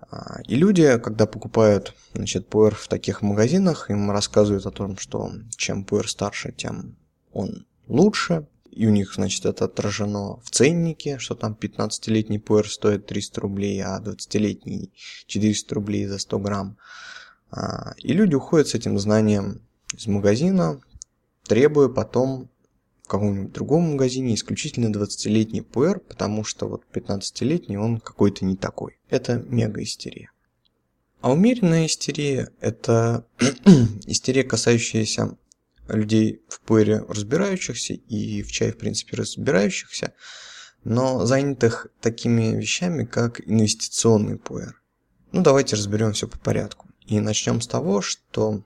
А, 0.00 0.40
и 0.46 0.54
люди, 0.54 0.98
когда 0.98 1.26
покупают 1.26 1.94
значит, 2.14 2.48
пуэр 2.48 2.74
в 2.74 2.88
таких 2.88 3.20
магазинах, 3.20 3.90
им 3.90 4.10
рассказывают 4.10 4.64
о 4.64 4.70
том, 4.70 4.96
что 4.96 5.30
чем 5.58 5.84
пуэр 5.84 6.08
старше, 6.08 6.52
тем 6.52 6.96
он 7.32 7.66
лучше, 7.86 8.46
и 8.70 8.86
у 8.86 8.90
них, 8.90 9.14
значит, 9.14 9.46
это 9.46 9.64
отражено 9.64 10.40
в 10.40 10.50
ценнике, 10.50 11.18
что 11.18 11.34
там 11.34 11.56
15-летний 11.60 12.38
пуэр 12.38 12.68
стоит 12.68 13.06
300 13.06 13.40
рублей, 13.40 13.82
а 13.82 14.00
20-летний 14.00 14.92
400 15.26 15.74
рублей 15.74 16.06
за 16.06 16.18
100 16.18 16.38
грамм. 16.38 16.76
А, 17.50 17.94
и 17.98 18.12
люди 18.12 18.34
уходят 18.34 18.68
с 18.68 18.74
этим 18.74 18.98
знанием 18.98 19.60
из 19.96 20.06
магазина, 20.06 20.80
требуя 21.44 21.88
потом 21.88 22.48
в 23.02 23.08
каком-нибудь 23.08 23.52
другом 23.52 23.92
магазине 23.92 24.34
исключительно 24.34 24.86
20-летний 24.96 25.62
пуэр, 25.62 25.98
потому 25.98 26.44
что 26.44 26.68
вот 26.68 26.84
15-летний 26.92 27.76
он 27.76 27.98
какой-то 27.98 28.44
не 28.44 28.56
такой. 28.56 28.98
Это 29.08 29.38
мега-истерия. 29.38 30.30
А 31.20 31.32
умеренная 31.32 31.86
истерия– 31.86 32.50
это 32.60 33.26
истерия, 34.06 34.44
касающаяся 34.44 35.36
людей 35.92 36.42
в 36.48 36.60
пуэре 36.60 37.04
разбирающихся 37.08 37.94
и 37.94 38.42
в 38.42 38.50
чае, 38.50 38.72
в 38.72 38.78
принципе, 38.78 39.16
разбирающихся, 39.16 40.14
но 40.84 41.26
занятых 41.26 41.88
такими 42.00 42.56
вещами, 42.56 43.04
как 43.04 43.40
инвестиционный 43.46 44.38
пуэр. 44.38 44.80
Ну, 45.32 45.42
давайте 45.42 45.76
разберем 45.76 46.12
все 46.12 46.26
по 46.26 46.38
порядку. 46.38 46.88
И 47.06 47.20
начнем 47.20 47.60
с 47.60 47.66
того, 47.66 48.00
что 48.00 48.64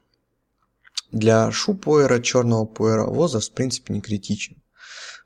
для 1.13 1.51
шу-пуэра, 1.51 2.21
черного 2.21 2.65
пуэра, 2.65 3.05
возраст, 3.05 3.51
в 3.51 3.55
принципе, 3.55 3.95
не 3.95 4.01
критичен. 4.01 4.63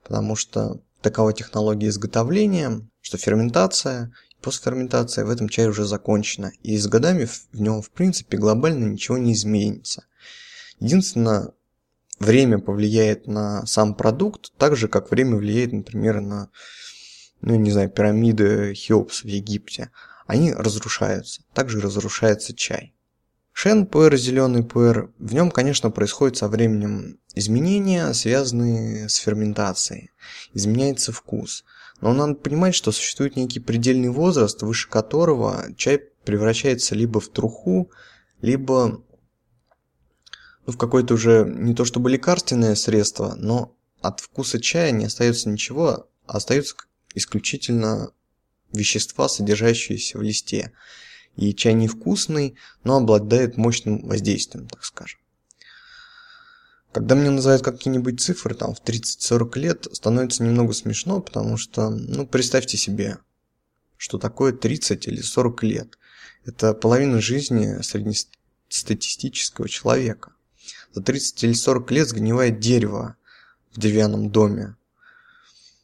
Потому 0.02 0.36
что 0.36 0.80
такова 1.02 1.32
технология 1.32 1.88
изготовления, 1.88 2.88
что 3.00 3.18
ферментация 3.18 4.12
постферментация 4.40 5.24
в 5.24 5.30
этом 5.30 5.48
чае 5.48 5.68
уже 5.68 5.84
закончена. 5.84 6.52
И 6.62 6.76
с 6.76 6.86
годами 6.86 7.24
в 7.26 7.60
нем, 7.60 7.82
в 7.82 7.90
принципе, 7.90 8.36
глобально 8.36 8.84
ничего 8.84 9.18
не 9.18 9.32
изменится. 9.32 10.06
Единственное, 10.80 11.52
время 12.18 12.58
повлияет 12.58 13.26
на 13.26 13.66
сам 13.66 13.94
продукт, 13.94 14.52
так 14.58 14.76
же, 14.76 14.88
как 14.88 15.10
время 15.10 15.36
влияет, 15.36 15.72
например, 15.72 16.20
на, 16.20 16.50
ну, 17.40 17.54
не 17.54 17.70
знаю, 17.70 17.90
пирамиды 17.90 18.74
Хеопс 18.74 19.22
в 19.22 19.26
Египте. 19.26 19.90
Они 20.26 20.52
разрушаются. 20.52 21.42
Также 21.54 21.80
разрушается 21.80 22.54
чай. 22.54 22.94
Шен 23.52 23.86
пуэр, 23.86 24.16
зеленый 24.16 24.62
пуэр, 24.62 25.10
в 25.18 25.34
нем, 25.34 25.50
конечно, 25.50 25.90
происходит 25.90 26.36
со 26.36 26.46
временем 26.48 27.18
изменения, 27.34 28.12
связанные 28.12 29.08
с 29.08 29.16
ферментацией. 29.16 30.10
Изменяется 30.54 31.12
вкус. 31.12 31.64
Но 32.00 32.12
надо 32.12 32.34
понимать, 32.34 32.76
что 32.76 32.92
существует 32.92 33.34
некий 33.34 33.58
предельный 33.58 34.10
возраст, 34.10 34.62
выше 34.62 34.88
которого 34.88 35.66
чай 35.76 36.00
превращается 36.24 36.94
либо 36.94 37.18
в 37.18 37.28
труху, 37.30 37.90
либо 38.40 39.02
ну, 40.68 40.72
в 40.74 40.76
какое-то 40.76 41.14
уже 41.14 41.46
не 41.46 41.74
то 41.74 41.86
чтобы 41.86 42.10
лекарственное 42.10 42.74
средство, 42.74 43.34
но 43.38 43.74
от 44.02 44.20
вкуса 44.20 44.60
чая 44.60 44.90
не 44.90 45.06
остается 45.06 45.48
ничего, 45.48 46.10
а 46.26 46.36
остаются 46.36 46.76
исключительно 47.14 48.10
вещества, 48.74 49.30
содержащиеся 49.30 50.18
в 50.18 50.22
листе. 50.22 50.72
И 51.36 51.54
чай 51.54 51.72
невкусный, 51.72 52.58
но 52.84 52.98
обладает 52.98 53.56
мощным 53.56 54.06
воздействием, 54.06 54.68
так 54.68 54.84
скажем. 54.84 55.18
Когда 56.92 57.14
мне 57.14 57.30
называют 57.30 57.62
какие-нибудь 57.62 58.20
цифры, 58.20 58.54
там, 58.54 58.74
в 58.74 58.82
30-40 58.82 59.58
лет, 59.58 59.86
становится 59.92 60.42
немного 60.42 60.74
смешно, 60.74 61.22
потому 61.22 61.56
что, 61.56 61.88
ну, 61.88 62.26
представьте 62.26 62.76
себе, 62.76 63.16
что 63.96 64.18
такое 64.18 64.52
30 64.52 65.06
или 65.06 65.22
40 65.22 65.62
лет. 65.62 65.98
Это 66.44 66.74
половина 66.74 67.22
жизни 67.22 67.80
среднестатистического 67.80 69.66
человека. 69.66 70.34
За 70.98 71.04
30 71.04 71.44
или 71.44 71.52
40 71.52 71.92
лет 71.92 72.08
сгнивает 72.08 72.58
дерево 72.58 73.16
в 73.70 73.78
деревянном 73.78 74.30
доме. 74.30 74.74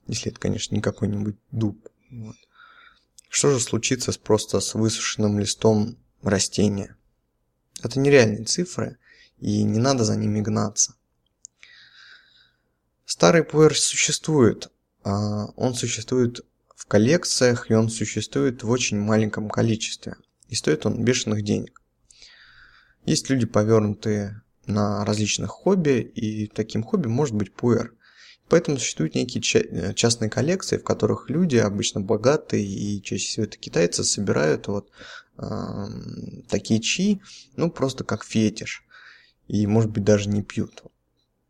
Если 0.09 0.33
это, 0.33 0.41
конечно, 0.41 0.75
не 0.75 0.81
какой-нибудь 0.81 1.37
дуб. 1.53 1.89
Вот. 2.11 2.35
Что 3.29 3.53
же 3.53 3.61
случится 3.61 4.11
с 4.11 4.19
просто 4.19 4.59
с 4.59 4.75
высушенным 4.75 5.39
листом 5.39 5.97
растения? 6.21 6.97
Это 7.81 8.01
нереальные 8.01 8.45
цифры, 8.45 8.99
и 9.39 9.63
не 9.63 9.79
надо 9.79 10.05
за 10.05 10.17
ними 10.17 10.41
гнаться. 10.41 10.97
Старый 13.07 13.45
пуэр 13.45 13.79
существует. 13.79 14.73
А 15.05 15.45
он 15.55 15.75
существует 15.75 16.45
в 16.75 16.87
коллекциях, 16.87 17.71
и 17.71 17.75
он 17.75 17.89
существует 17.89 18.65
в 18.65 18.69
очень 18.69 18.99
маленьком 18.99 19.49
количестве. 19.49 20.17
И 20.49 20.57
стоит 20.57 20.87
он 20.87 21.05
бешеных 21.05 21.45
денег. 21.45 21.81
Есть 23.07 23.31
люди, 23.31 23.47
повернутые 23.47 24.43
на 24.67 25.05
различных 25.05 25.51
хобби, 25.51 26.01
и 26.01 26.47
таким 26.47 26.83
хобби 26.83 27.09
может 27.09 27.35
быть 27.35 27.53
пуэр. 27.53 27.95
Поэтому 28.49 28.77
существуют 28.77 29.15
некие 29.15 29.43
э, 29.63 29.95
частные 29.95 30.29
коллекции, 30.29 30.77
в 30.77 30.85
которых 30.85 31.31
люди, 31.31 31.57
обычно 31.57 32.01
богатые 32.01 32.65
и 32.65 33.03
чаще 33.03 33.27
всего 33.27 33.45
это 33.45 33.57
китайцы, 33.57 34.05
собирают 34.05 34.69
вот 34.69 34.91
э, 35.39 35.45
такие 36.49 36.81
чаи, 36.81 37.23
ну 37.57 37.71
просто 37.71 38.05
как 38.05 38.25
фетиш. 38.25 38.85
И 39.49 39.67
может 39.67 39.91
быть 39.91 40.05
даже 40.05 40.29
не 40.29 40.43
пьют. 40.43 40.85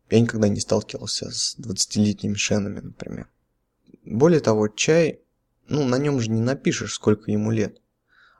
Я 0.09 0.19
никогда 0.19 0.47
не 0.47 0.59
сталкивался 0.59 1.31
с 1.31 1.57
20-летними 1.59 2.35
шенами, 2.35 2.79
например. 2.79 3.29
Более 4.05 4.39
того, 4.39 4.67
чай, 4.67 5.19
ну 5.67 5.85
на 5.85 5.97
нем 5.97 6.19
же 6.19 6.29
не 6.29 6.41
напишешь, 6.41 6.93
сколько 6.93 7.31
ему 7.31 7.51
лет. 7.51 7.81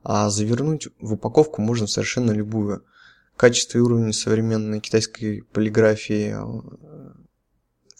А 0.04 0.30
завернуть 0.30 0.90
в 1.00 1.14
упаковку 1.14 1.62
можно 1.62 1.88
совершенно 1.88 2.32
любую 2.32 2.86
качество 3.38 3.78
и 3.78 3.82
уровень 3.82 4.14
современной 4.14 4.80
китайской 4.80 5.44
полиграфии 5.52 6.36
э, 6.36 7.12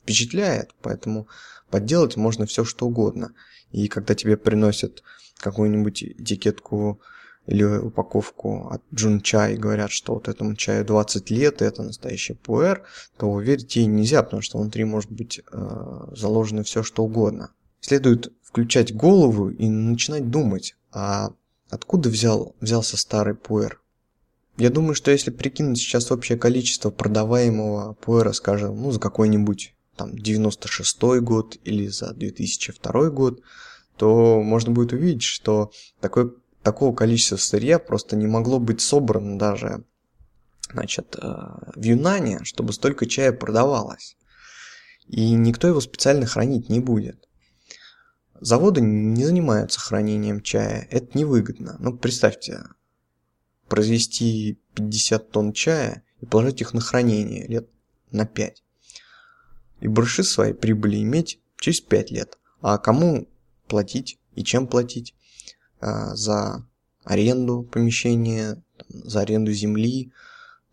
впечатляет, 0.02 0.72
поэтому 0.82 1.28
подделать 1.70 2.16
можно 2.16 2.46
все 2.46 2.64
что 2.64 2.88
угодно. 2.88 3.34
И 3.72 3.88
когда 3.88 4.16
тебе 4.16 4.38
приносят 4.38 5.04
какую-нибудь 5.40 6.04
этикетку 6.04 7.02
или 7.48 7.64
упаковку 7.64 8.70
от 8.70 8.82
Джун 8.94 9.22
Чай 9.22 9.54
и 9.54 9.58
говорят, 9.58 9.92
что 9.92 10.16
вот 10.16 10.28
этому 10.28 10.56
чаю 10.56 10.86
20 10.86 11.30
лет, 11.30 11.62
и 11.62 11.66
это 11.66 11.84
настоящий 11.84 12.34
пуэр, 12.34 12.84
то 13.18 13.40
верить 13.40 13.76
ей 13.76 13.86
нельзя, 13.86 14.24
потому 14.24 14.42
что 14.42 14.58
внутри 14.58 14.84
может 14.84 15.12
быть 15.12 15.42
э, 15.52 16.08
заложено 16.16 16.64
все 16.64 16.82
что 16.82 17.04
угодно. 17.04 17.52
Следует 17.82 18.34
включать 18.42 18.96
голову 18.96 19.50
и 19.50 19.68
начинать 19.68 20.32
думать, 20.32 20.76
а 20.92 21.34
откуда 21.70 22.10
взял, 22.10 22.56
взялся 22.62 22.98
старый 22.98 23.36
пуэр? 23.36 23.80
Я 24.58 24.70
думаю, 24.70 24.96
что 24.96 25.12
если 25.12 25.32
прикинуть 25.32 25.78
сейчас 25.78 26.12
общее 26.12 26.38
количество 26.38 26.90
продаваемого 26.90 27.94
пуэра, 27.94 28.32
скажем, 28.32 28.82
ну, 28.82 28.92
за 28.92 29.00
какой-нибудь 29.00 29.76
там 29.98 30.18
96 30.18 31.02
год 31.22 31.58
или 31.64 31.88
за 31.88 32.14
2002 32.14 33.10
год, 33.10 33.42
то 33.98 34.42
можно 34.42 34.72
будет 34.72 34.94
увидеть, 34.94 35.24
что 35.24 35.72
такое, 36.00 36.32
такого 36.64 36.96
количества 36.96 37.38
сырья 37.38 37.80
просто 37.80 38.16
не 38.16 38.28
могло 38.28 38.60
быть 38.60 38.82
собрано 38.82 39.38
даже 39.38 39.84
значит, 40.72 41.16
э, 41.22 41.28
в 41.76 41.82
Юнане, 41.82 42.40
чтобы 42.44 42.74
столько 42.74 43.06
чая 43.06 43.32
продавалось. 43.32 44.18
И 45.08 45.32
никто 45.32 45.68
его 45.68 45.80
специально 45.82 46.26
хранить 46.26 46.70
не 46.70 46.80
будет. 46.80 47.28
Заводы 48.40 48.82
не 48.82 49.24
занимаются 49.24 49.80
хранением 49.80 50.42
чая, 50.42 50.88
это 50.92 51.18
невыгодно. 51.18 51.78
Ну, 51.80 51.98
представьте, 51.98 52.64
произвести 53.68 54.58
50 54.76 55.32
тонн 55.32 55.54
чая 55.54 56.04
и 56.22 56.26
положить 56.26 56.62
их 56.62 56.74
на 56.74 56.82
хранение 56.82 57.48
лет 57.48 57.68
на 58.12 58.26
5. 58.26 58.64
И 59.82 59.88
брыши 59.88 60.24
своей 60.24 60.54
прибыли 60.54 61.02
иметь 61.02 61.40
через 61.58 61.82
5 61.82 62.12
лет. 62.12 62.38
А 62.62 62.78
кому 62.78 63.28
платить 63.68 64.20
и 64.36 64.44
чем 64.44 64.68
платить? 64.68 65.14
А, 65.82 66.16
за 66.16 66.66
аренду 67.04 67.64
помещения, 67.64 68.62
за 68.90 69.22
аренду 69.22 69.52
земли, 69.52 70.12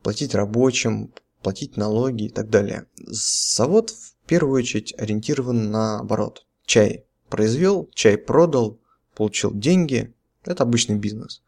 платить 0.02 0.34
рабочим, 0.34 1.12
платить 1.42 1.76
налоги 1.76 2.24
и 2.24 2.28
так 2.28 2.48
далее. 2.50 2.86
Завод 2.96 3.90
в 3.90 4.14
первую 4.26 4.62
очередь 4.62 4.94
ориентирован 4.98 5.70
на 5.70 5.98
оборот. 5.98 6.46
Чай 6.64 7.04
произвел, 7.28 7.90
чай 7.94 8.16
продал, 8.16 8.78
получил 9.14 9.52
деньги. 9.52 10.14
Это 10.44 10.62
обычный 10.62 10.96
бизнес. 10.96 11.42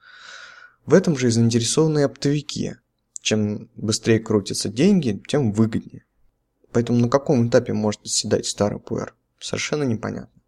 В 0.86 0.94
этом 0.94 1.16
же 1.16 1.28
и 1.28 1.30
заинтересованы 1.30 2.02
оптовики. 2.02 2.76
Чем 3.20 3.70
быстрее 3.74 4.20
крутятся 4.20 4.68
деньги, 4.68 5.22
тем 5.26 5.52
выгоднее. 5.52 6.04
Поэтому 6.72 6.98
на 6.98 7.08
каком 7.08 7.48
этапе 7.48 7.72
может 7.72 8.06
седать 8.06 8.46
старый 8.46 8.80
пуэр, 8.80 9.14
совершенно 9.38 9.84
непонятно. 9.84 10.42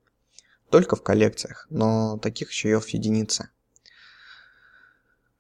Только 0.71 0.97
в 0.97 1.03
коллекциях, 1.03 1.67
но 1.71 2.19
таких 2.19 2.51
чаев 2.51 2.89
единицы. 2.89 3.49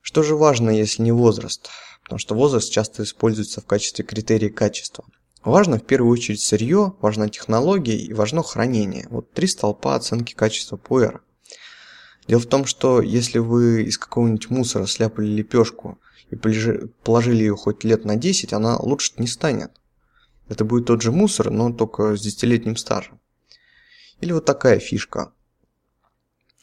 Что 0.01 0.23
же 0.23 0.37
важно, 0.37 0.71
если 0.71 1.03
не 1.03 1.13
возраст? 1.13 1.69
Потому 2.05 2.21
что 2.21 2.37
возраст 2.37 2.71
часто 2.71 3.03
используется 3.03 3.61
в 3.61 3.67
качестве 3.67 4.05
критерия 4.05 4.49
качества. 4.49 5.05
Важно 5.43 5.79
в 5.79 5.85
первую 5.85 6.13
очередь 6.13 6.41
сырье, 6.41 6.95
важна 7.01 7.29
технология 7.29 7.99
и 7.99 8.13
важно 8.15 8.43
хранение. 8.43 9.09
Вот 9.11 9.33
три 9.33 9.49
столпа 9.49 9.97
оценки 9.97 10.35
качества 10.35 10.77
пуэра. 10.77 11.21
Дело 12.29 12.41
в 12.41 12.47
том, 12.47 12.65
что 12.65 13.01
если 13.01 13.39
вы 13.39 13.85
из 13.85 13.99
какого-нибудь 13.99 14.51
мусора 14.51 14.87
сляпали 14.87 15.27
лепешку 15.27 15.99
и 16.31 16.37
положили 16.37 17.39
ее 17.39 17.57
хоть 17.57 17.85
лет 17.85 18.05
на 18.05 18.17
10, 18.17 18.53
она 18.53 18.77
лучше 18.79 19.13
не 19.19 19.27
станет. 19.27 19.71
Это 20.49 20.65
будет 20.65 20.87
тот 20.87 21.03
же 21.03 21.13
мусор, 21.13 21.51
но 21.51 21.73
только 21.73 22.17
с 22.17 22.21
десятилетним 22.21 22.77
стажем. 22.77 23.21
Или 24.21 24.33
вот 24.33 24.45
такая 24.45 24.79
фишка. 24.79 25.33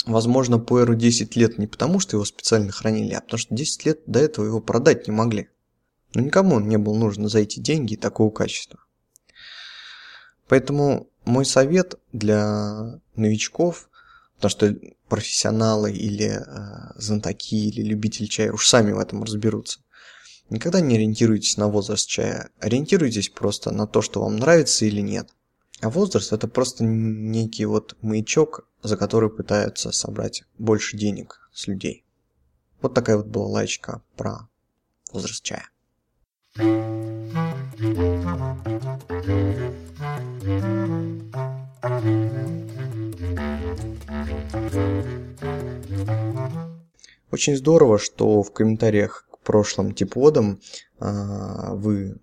Возможно, 0.05 0.59
пуэру 0.59 0.95
10 0.95 1.35
лет 1.37 1.57
не 1.57 1.67
потому, 1.67 1.99
что 1.99 2.17
его 2.17 2.25
специально 2.25 2.71
хранили, 2.71 3.13
а 3.13 3.21
потому 3.21 3.37
что 3.37 3.55
10 3.55 3.85
лет 3.85 4.01
до 4.05 4.19
этого 4.19 4.45
его 4.45 4.59
продать 4.59 5.07
не 5.07 5.13
могли. 5.13 5.47
Но 6.13 6.21
никому 6.21 6.55
он 6.55 6.67
не 6.67 6.77
был 6.77 6.95
нужен 6.95 7.29
за 7.29 7.39
эти 7.39 7.59
деньги 7.59 7.95
такого 7.95 8.29
качества. 8.29 8.79
Поэтому 10.49 11.09
мой 11.23 11.45
совет 11.45 11.95
для 12.11 12.99
новичков 13.15 13.89
Потому 14.43 14.73
что 14.73 14.75
профессионалы 15.07 15.93
или 15.93 16.27
э, 16.27 16.91
знатоки 16.97 17.69
или 17.69 17.81
любители 17.81 18.25
чая 18.25 18.51
уж 18.51 18.67
сами 18.67 18.91
в 18.91 18.99
этом 18.99 19.23
разберутся. 19.23 19.79
Никогда 20.49 20.81
не 20.81 20.95
ориентируйтесь 20.95 21.55
на 21.55 21.69
возраст 21.69 22.05
чая, 22.09 22.49
ориентируйтесь 22.59 23.29
просто 23.29 23.71
на 23.71 23.87
то, 23.87 24.01
что 24.01 24.21
вам 24.21 24.35
нравится 24.35 24.83
или 24.83 24.99
нет. 24.99 25.29
А 25.79 25.89
возраст 25.89 26.33
это 26.33 26.49
просто 26.49 26.83
некий 26.83 27.63
вот 27.63 27.95
маячок, 28.01 28.67
за 28.81 28.97
который 28.97 29.29
пытаются 29.29 29.93
собрать 29.93 30.43
больше 30.57 30.97
денег 30.97 31.49
с 31.53 31.67
людей. 31.67 32.03
Вот 32.81 32.93
такая 32.93 33.15
вот 33.15 33.27
была 33.27 33.47
лайчка 33.47 34.01
про 34.17 34.49
возраст 35.13 35.41
чая. 35.41 35.69
Очень 47.33 47.57
здорово, 47.57 47.97
что 47.97 48.43
в 48.43 48.53
комментариях 48.53 49.27
к 49.31 49.39
прошлым 49.39 49.95
типодам 49.95 50.61
а, 50.99 51.73
вы, 51.73 52.17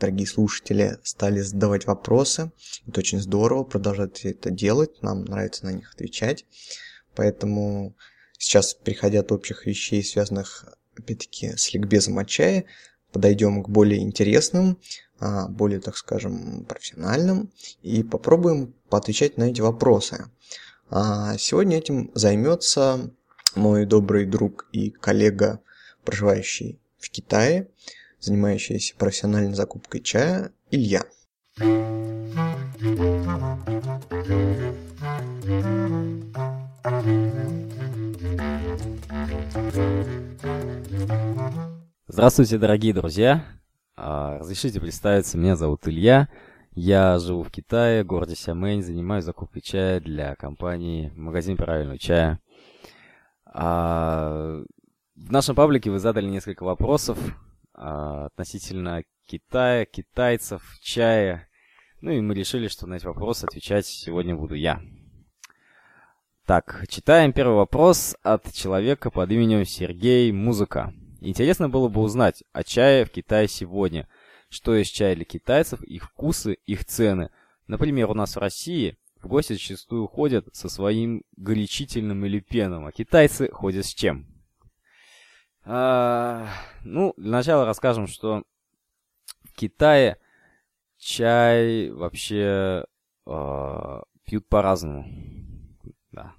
дорогие 0.00 0.26
слушатели, 0.26 0.98
стали 1.04 1.42
задавать 1.42 1.86
вопросы. 1.86 2.50
Это 2.84 2.98
очень 2.98 3.20
здорово, 3.20 3.62
продолжайте 3.62 4.30
это 4.30 4.50
делать, 4.50 5.00
нам 5.00 5.24
нравится 5.26 5.64
на 5.64 5.70
них 5.70 5.92
отвечать. 5.94 6.44
Поэтому 7.14 7.94
сейчас, 8.36 8.74
переходя 8.74 9.20
от 9.20 9.30
общих 9.30 9.64
вещей, 9.64 10.02
связанных, 10.02 10.64
опять-таки, 10.96 11.56
с 11.56 11.72
ликбезом 11.72 12.18
от 12.18 12.26
чая, 12.26 12.64
подойдем 13.12 13.62
к 13.62 13.68
более 13.68 14.00
интересным, 14.00 14.80
а, 15.20 15.46
более, 15.46 15.78
так 15.78 15.96
скажем, 15.96 16.64
профессиональным 16.64 17.52
и 17.82 18.02
попробуем 18.02 18.74
поотвечать 18.90 19.36
на 19.36 19.44
эти 19.44 19.60
вопросы. 19.60 20.32
А 20.90 21.38
сегодня 21.38 21.78
этим 21.78 22.10
займется 22.14 23.12
мой 23.58 23.86
добрый 23.86 24.24
друг 24.24 24.68
и 24.72 24.90
коллега, 24.90 25.60
проживающий 26.04 26.78
в 26.98 27.10
Китае, 27.10 27.68
занимающийся 28.20 28.94
профессиональной 28.96 29.54
закупкой 29.54 30.00
чая, 30.00 30.52
Илья. 30.70 31.02
Здравствуйте, 42.06 42.58
дорогие 42.58 42.94
друзья! 42.94 43.44
А, 43.96 44.38
разрешите 44.38 44.80
представиться, 44.80 45.36
меня 45.36 45.56
зовут 45.56 45.86
Илья. 45.88 46.28
Я 46.72 47.18
живу 47.18 47.42
в 47.42 47.50
Китае, 47.50 48.04
городе 48.04 48.36
Сямэнь, 48.36 48.82
занимаюсь 48.82 49.24
закупкой 49.24 49.62
чая 49.62 50.00
для 50.00 50.36
компании 50.36 51.12
«Магазин 51.16 51.56
правильного 51.56 51.98
чая». 51.98 52.40
А, 53.52 54.62
в 55.16 55.32
нашем 55.32 55.56
паблике 55.56 55.90
вы 55.90 55.98
задали 55.98 56.26
несколько 56.26 56.64
вопросов 56.64 57.18
а, 57.74 58.26
относительно 58.26 59.02
Китая, 59.26 59.84
китайцев, 59.84 60.62
чая. 60.80 61.48
Ну 62.00 62.10
и 62.10 62.20
мы 62.20 62.34
решили, 62.34 62.68
что 62.68 62.86
на 62.86 62.94
эти 62.94 63.06
вопросы 63.06 63.44
отвечать 63.44 63.86
сегодня 63.86 64.34
буду 64.34 64.54
я. 64.54 64.80
Так, 66.46 66.86
читаем 66.88 67.32
первый 67.32 67.56
вопрос 67.56 68.16
от 68.22 68.52
человека 68.54 69.10
под 69.10 69.30
именем 69.30 69.66
Сергей 69.66 70.32
Музыка. 70.32 70.94
Интересно 71.20 71.68
было 71.68 71.88
бы 71.88 72.00
узнать 72.00 72.42
о 72.52 72.64
чае 72.64 73.04
в 73.04 73.10
Китае 73.10 73.48
сегодня. 73.48 74.08
Что 74.48 74.74
есть 74.74 74.94
чай 74.94 75.14
для 75.14 75.26
китайцев, 75.26 75.82
их 75.82 76.04
вкусы, 76.04 76.54
их 76.64 76.86
цены. 76.86 77.30
Например, 77.66 78.10
у 78.10 78.14
нас 78.14 78.34
в 78.34 78.38
России 78.38 78.96
гости 79.26 79.54
зачастую 79.54 80.06
ходят 80.06 80.48
со 80.54 80.68
своим 80.68 81.24
горячительным 81.36 82.24
или 82.24 82.40
пеном, 82.40 82.86
а 82.86 82.92
китайцы 82.92 83.50
ходят 83.50 83.84
с 83.84 83.94
чем? 83.94 84.26
А, 85.64 86.48
ну, 86.84 87.12
для 87.16 87.32
начала 87.32 87.66
расскажем, 87.66 88.06
что 88.06 88.44
в 89.44 89.52
Китае 89.52 90.18
чай 90.96 91.90
вообще 91.90 92.86
а, 93.26 94.02
пьют 94.24 94.46
по-разному. 94.48 95.06
Да. 96.12 96.34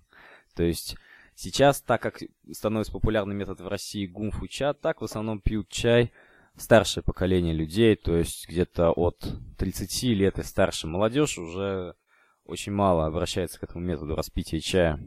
То 0.56 0.64
есть 0.64 0.96
сейчас, 1.36 1.82
так 1.82 2.02
как 2.02 2.22
становится 2.52 2.92
популярный 2.92 3.36
метод 3.36 3.62
в 3.62 3.68
России 3.68 4.08
гумфу 4.08 4.48
ча, 4.48 4.74
так 4.74 5.02
в 5.02 5.04
основном 5.04 5.42
пьют 5.42 5.70
чай 5.70 6.12
старшее 6.58 7.04
поколение 7.04 7.54
людей, 7.54 7.96
то 7.96 8.16
есть 8.16 8.48
где-то 8.48 8.92
от 8.92 9.26
30 9.58 10.04
лет 10.04 10.40
и 10.40 10.44
старше. 10.44 10.88
Молодежь 10.88 11.38
уже 11.38 11.96
очень 12.50 12.74
мало 12.74 13.06
обращается 13.06 13.60
к 13.60 13.64
этому 13.64 13.86
методу 13.86 14.16
распития 14.16 14.60
чая. 14.60 15.00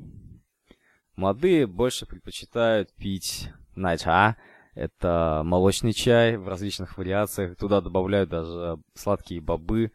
Молодые 1.16 1.66
больше 1.66 2.06
предпочитают 2.06 2.94
пить 2.94 3.50
найча, 3.74 4.36
это 4.74 5.42
молочный 5.44 5.92
чай 5.92 6.38
в 6.38 6.48
различных 6.48 6.96
вариациях. 6.96 7.58
Туда 7.58 7.82
добавляют 7.82 8.30
даже 8.30 8.78
сладкие 8.94 9.42
бобы. 9.42 9.92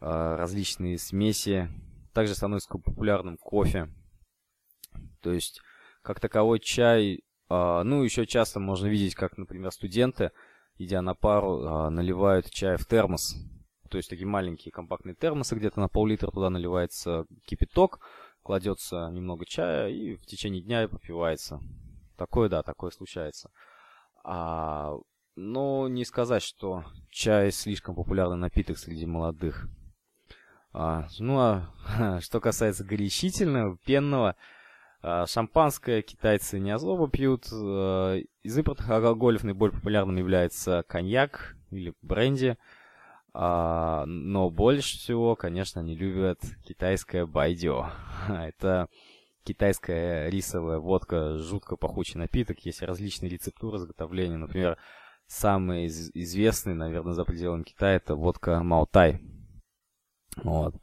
различные 0.00 0.98
смеси. 0.98 1.68
Также 2.12 2.34
становится 2.34 2.68
популярным 2.70 3.36
кофе. 3.36 3.88
То 5.20 5.32
есть, 5.32 5.60
как 6.02 6.20
таковой 6.20 6.60
чай, 6.60 7.24
ну, 7.48 8.02
еще 8.02 8.26
часто 8.26 8.60
можно 8.60 8.86
видеть, 8.86 9.14
как, 9.14 9.36
например, 9.36 9.70
студенты, 9.70 10.32
идя 10.78 11.02
на 11.02 11.14
пару, 11.14 11.90
наливают 11.90 12.50
чай 12.50 12.76
в 12.76 12.86
термос. 12.86 13.36
То 13.86 13.96
есть, 13.96 14.10
такие 14.10 14.26
маленькие 14.26 14.72
компактные 14.72 15.14
термосы, 15.14 15.54
где-то 15.54 15.80
на 15.80 15.88
пол-литра 15.88 16.30
туда 16.30 16.50
наливается 16.50 17.26
кипяток, 17.44 18.00
кладется 18.42 19.08
немного 19.10 19.44
чая 19.46 19.88
и 19.88 20.14
в 20.16 20.26
течение 20.26 20.62
дня 20.62 20.88
попивается. 20.88 21.60
Такое, 22.16 22.48
да, 22.48 22.62
такое 22.62 22.90
случается. 22.90 23.50
А, 24.24 24.94
но 25.36 25.86
не 25.88 26.04
сказать, 26.04 26.42
что 26.42 26.84
чай 27.10 27.52
слишком 27.52 27.94
популярный 27.94 28.36
напиток 28.36 28.78
среди 28.78 29.06
молодых. 29.06 29.68
А, 30.72 31.08
ну 31.18 31.38
а 31.38 32.20
что 32.20 32.40
касается 32.40 32.84
горячительного, 32.84 33.78
пенного, 33.78 34.36
а, 35.02 35.26
шампанское 35.26 36.02
китайцы 36.02 36.58
не 36.58 36.70
особо 36.70 37.08
пьют. 37.08 37.46
А, 37.52 38.18
из 38.42 38.58
импортных 38.58 38.88
алкоголев 38.90 39.44
наиболее 39.44 39.76
популярным 39.76 40.16
является 40.16 40.84
коньяк 40.88 41.56
или 41.70 41.94
бренди. 42.02 42.56
А, 43.38 44.06
но 44.06 44.48
больше 44.48 44.96
всего, 44.96 45.36
конечно, 45.36 45.82
они 45.82 45.94
любят 45.94 46.40
китайское 46.64 47.26
байдио. 47.26 47.90
Это 48.28 48.88
китайская 49.44 50.30
рисовая 50.30 50.78
водка, 50.78 51.36
жутко 51.36 51.76
пахучий 51.76 52.18
напиток. 52.18 52.60
Есть 52.60 52.80
различные 52.80 53.28
рецептуры 53.28 53.76
изготовления. 53.76 54.38
Например, 54.38 54.78
самый 55.26 55.84
из- 55.84 56.10
известный, 56.14 56.72
наверное, 56.72 57.12
за 57.12 57.26
пределами 57.26 57.64
Китая, 57.64 57.96
это 57.96 58.14
водка 58.14 58.62
Маутай. 58.62 59.20
Вот. 60.42 60.74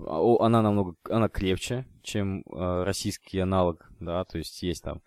А, 0.00 0.44
она 0.44 0.62
намного, 0.62 0.96
она 1.08 1.28
крепче, 1.28 1.86
чем 2.02 2.40
э, 2.40 2.82
российский 2.82 3.38
аналог, 3.38 3.88
да, 4.00 4.24
то 4.24 4.38
есть 4.38 4.60
есть 4.64 4.82
там 4.82 5.00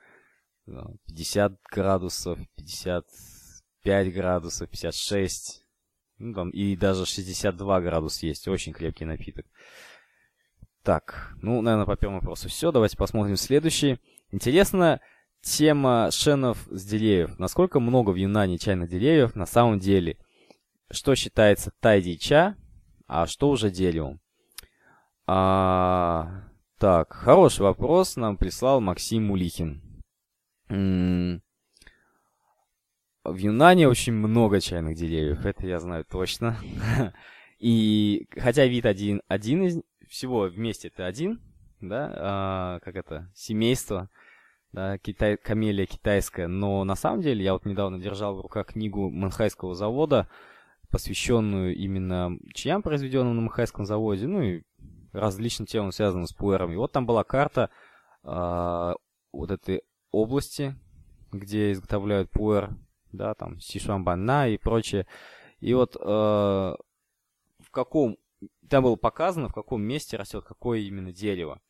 50 0.65 1.59
градусов, 1.69 2.39
55 2.55 4.13
градусов, 4.13 4.69
56, 4.69 5.66
ну, 6.19 6.33
там, 6.33 6.49
и 6.49 6.75
даже 6.75 7.05
62 7.05 7.81
градуса 7.81 8.25
есть. 8.25 8.47
Очень 8.47 8.73
крепкий 8.73 9.05
напиток. 9.05 9.45
Так, 10.83 11.35
ну, 11.41 11.61
наверное, 11.61 11.85
по 11.85 11.95
первому 11.95 12.19
вопросу 12.19 12.49
все. 12.49 12.71
Давайте 12.71 12.97
посмотрим 12.97 13.35
следующий. 13.35 13.99
Интересно, 14.31 14.99
тема 15.41 16.09
шенов 16.11 16.65
с 16.71 16.85
деревьев. 16.85 17.37
Насколько 17.37 17.79
много 17.79 18.11
в 18.11 18.15
Юнане 18.15 18.57
чайных 18.57 18.89
деревьев 18.89 19.35
на 19.35 19.45
самом 19.45 19.79
деле? 19.79 20.17
Что 20.89 21.15
считается 21.15 21.71
тайди-ча, 21.81 22.55
а 23.07 23.27
что 23.27 23.49
уже 23.49 23.69
деревом? 23.69 24.21
А, 25.25 26.45
так, 26.79 27.13
хороший 27.13 27.61
вопрос 27.61 28.15
нам 28.15 28.37
прислал 28.37 28.79
Максим 28.79 29.25
Мулихин. 29.25 29.81
М 30.69 31.41
в 33.27 33.37
Юнане 33.37 33.87
очень 33.87 34.13
много 34.13 34.61
чайных 34.61 34.95
деревьев, 34.95 35.45
это 35.45 35.67
я 35.67 35.79
знаю 35.79 36.05
точно. 36.05 36.57
И 37.59 38.27
хотя 38.31 38.65
вид 38.65 38.85
один, 38.85 39.21
один 39.27 39.63
из 39.63 39.81
всего 40.07 40.43
вместе 40.43 40.87
это 40.87 41.05
один, 41.05 41.41
да, 41.81 42.13
а, 42.15 42.79
как 42.79 42.95
это, 42.95 43.31
семейство, 43.35 44.09
да, 44.71 44.97
китай, 44.97 45.37
камелия 45.37 45.85
китайская, 45.85 46.47
но 46.47 46.83
на 46.83 46.95
самом 46.95 47.21
деле 47.21 47.43
я 47.43 47.53
вот 47.53 47.65
недавно 47.65 47.99
держал 47.99 48.35
в 48.35 48.41
руках 48.41 48.67
книгу 48.67 49.09
Манхайского 49.09 49.75
завода, 49.75 50.29
посвященную 50.89 51.75
именно 51.75 52.37
чаям, 52.53 52.81
произведенным 52.81 53.35
на 53.35 53.41
Манхайском 53.41 53.85
заводе, 53.85 54.27
ну 54.27 54.41
и 54.41 54.63
различным 55.11 55.65
темам, 55.65 55.91
связанным 55.91 56.27
с 56.27 56.33
пуэром. 56.33 56.71
И 56.71 56.75
вот 56.75 56.91
там 56.91 57.05
была 57.05 57.23
карта 57.23 57.69
а, 58.23 58.93
вот 59.33 59.51
этой 59.51 59.81
области, 60.11 60.75
где 61.31 61.71
изготовляют 61.71 62.29
пуэр, 62.31 62.71
да, 63.17 63.33
там, 63.33 63.59
Сишуамбана 63.59 64.49
и 64.49 64.57
прочее. 64.57 65.07
И 65.59 65.73
вот 65.73 65.95
э, 65.95 65.99
в 65.99 67.71
каком, 67.71 68.17
там 68.69 68.83
было 68.83 68.95
показано, 68.95 69.49
в 69.49 69.53
каком 69.53 69.81
месте 69.81 70.17
растет 70.17 70.45
какое 70.45 70.79
именно 70.79 71.11
дерево. 71.11 71.61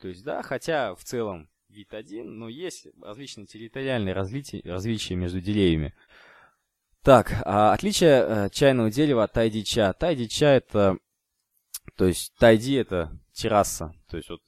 То 0.00 0.08
есть, 0.08 0.24
да, 0.24 0.42
хотя 0.42 0.94
в 0.94 1.04
целом 1.04 1.48
вид 1.68 1.92
один, 1.94 2.38
но 2.38 2.48
есть 2.48 2.86
различные 3.02 3.46
территориальные 3.46 4.14
различия, 4.14 4.60
различия 4.64 5.14
между 5.14 5.40
деревьями. 5.40 5.94
Так, 7.02 7.34
а 7.44 7.74
отличие 7.74 8.24
э, 8.26 8.50
чайного 8.50 8.90
дерева 8.90 9.24
от 9.24 9.32
тайди-ча. 9.32 9.92
Тайди-ча 9.92 10.52
это, 10.52 10.96
то 11.96 12.06
есть 12.06 12.34
тайди 12.38 12.74
это 12.74 13.18
терраса, 13.32 13.94
то 14.08 14.16
есть 14.16 14.30
вот 14.30 14.40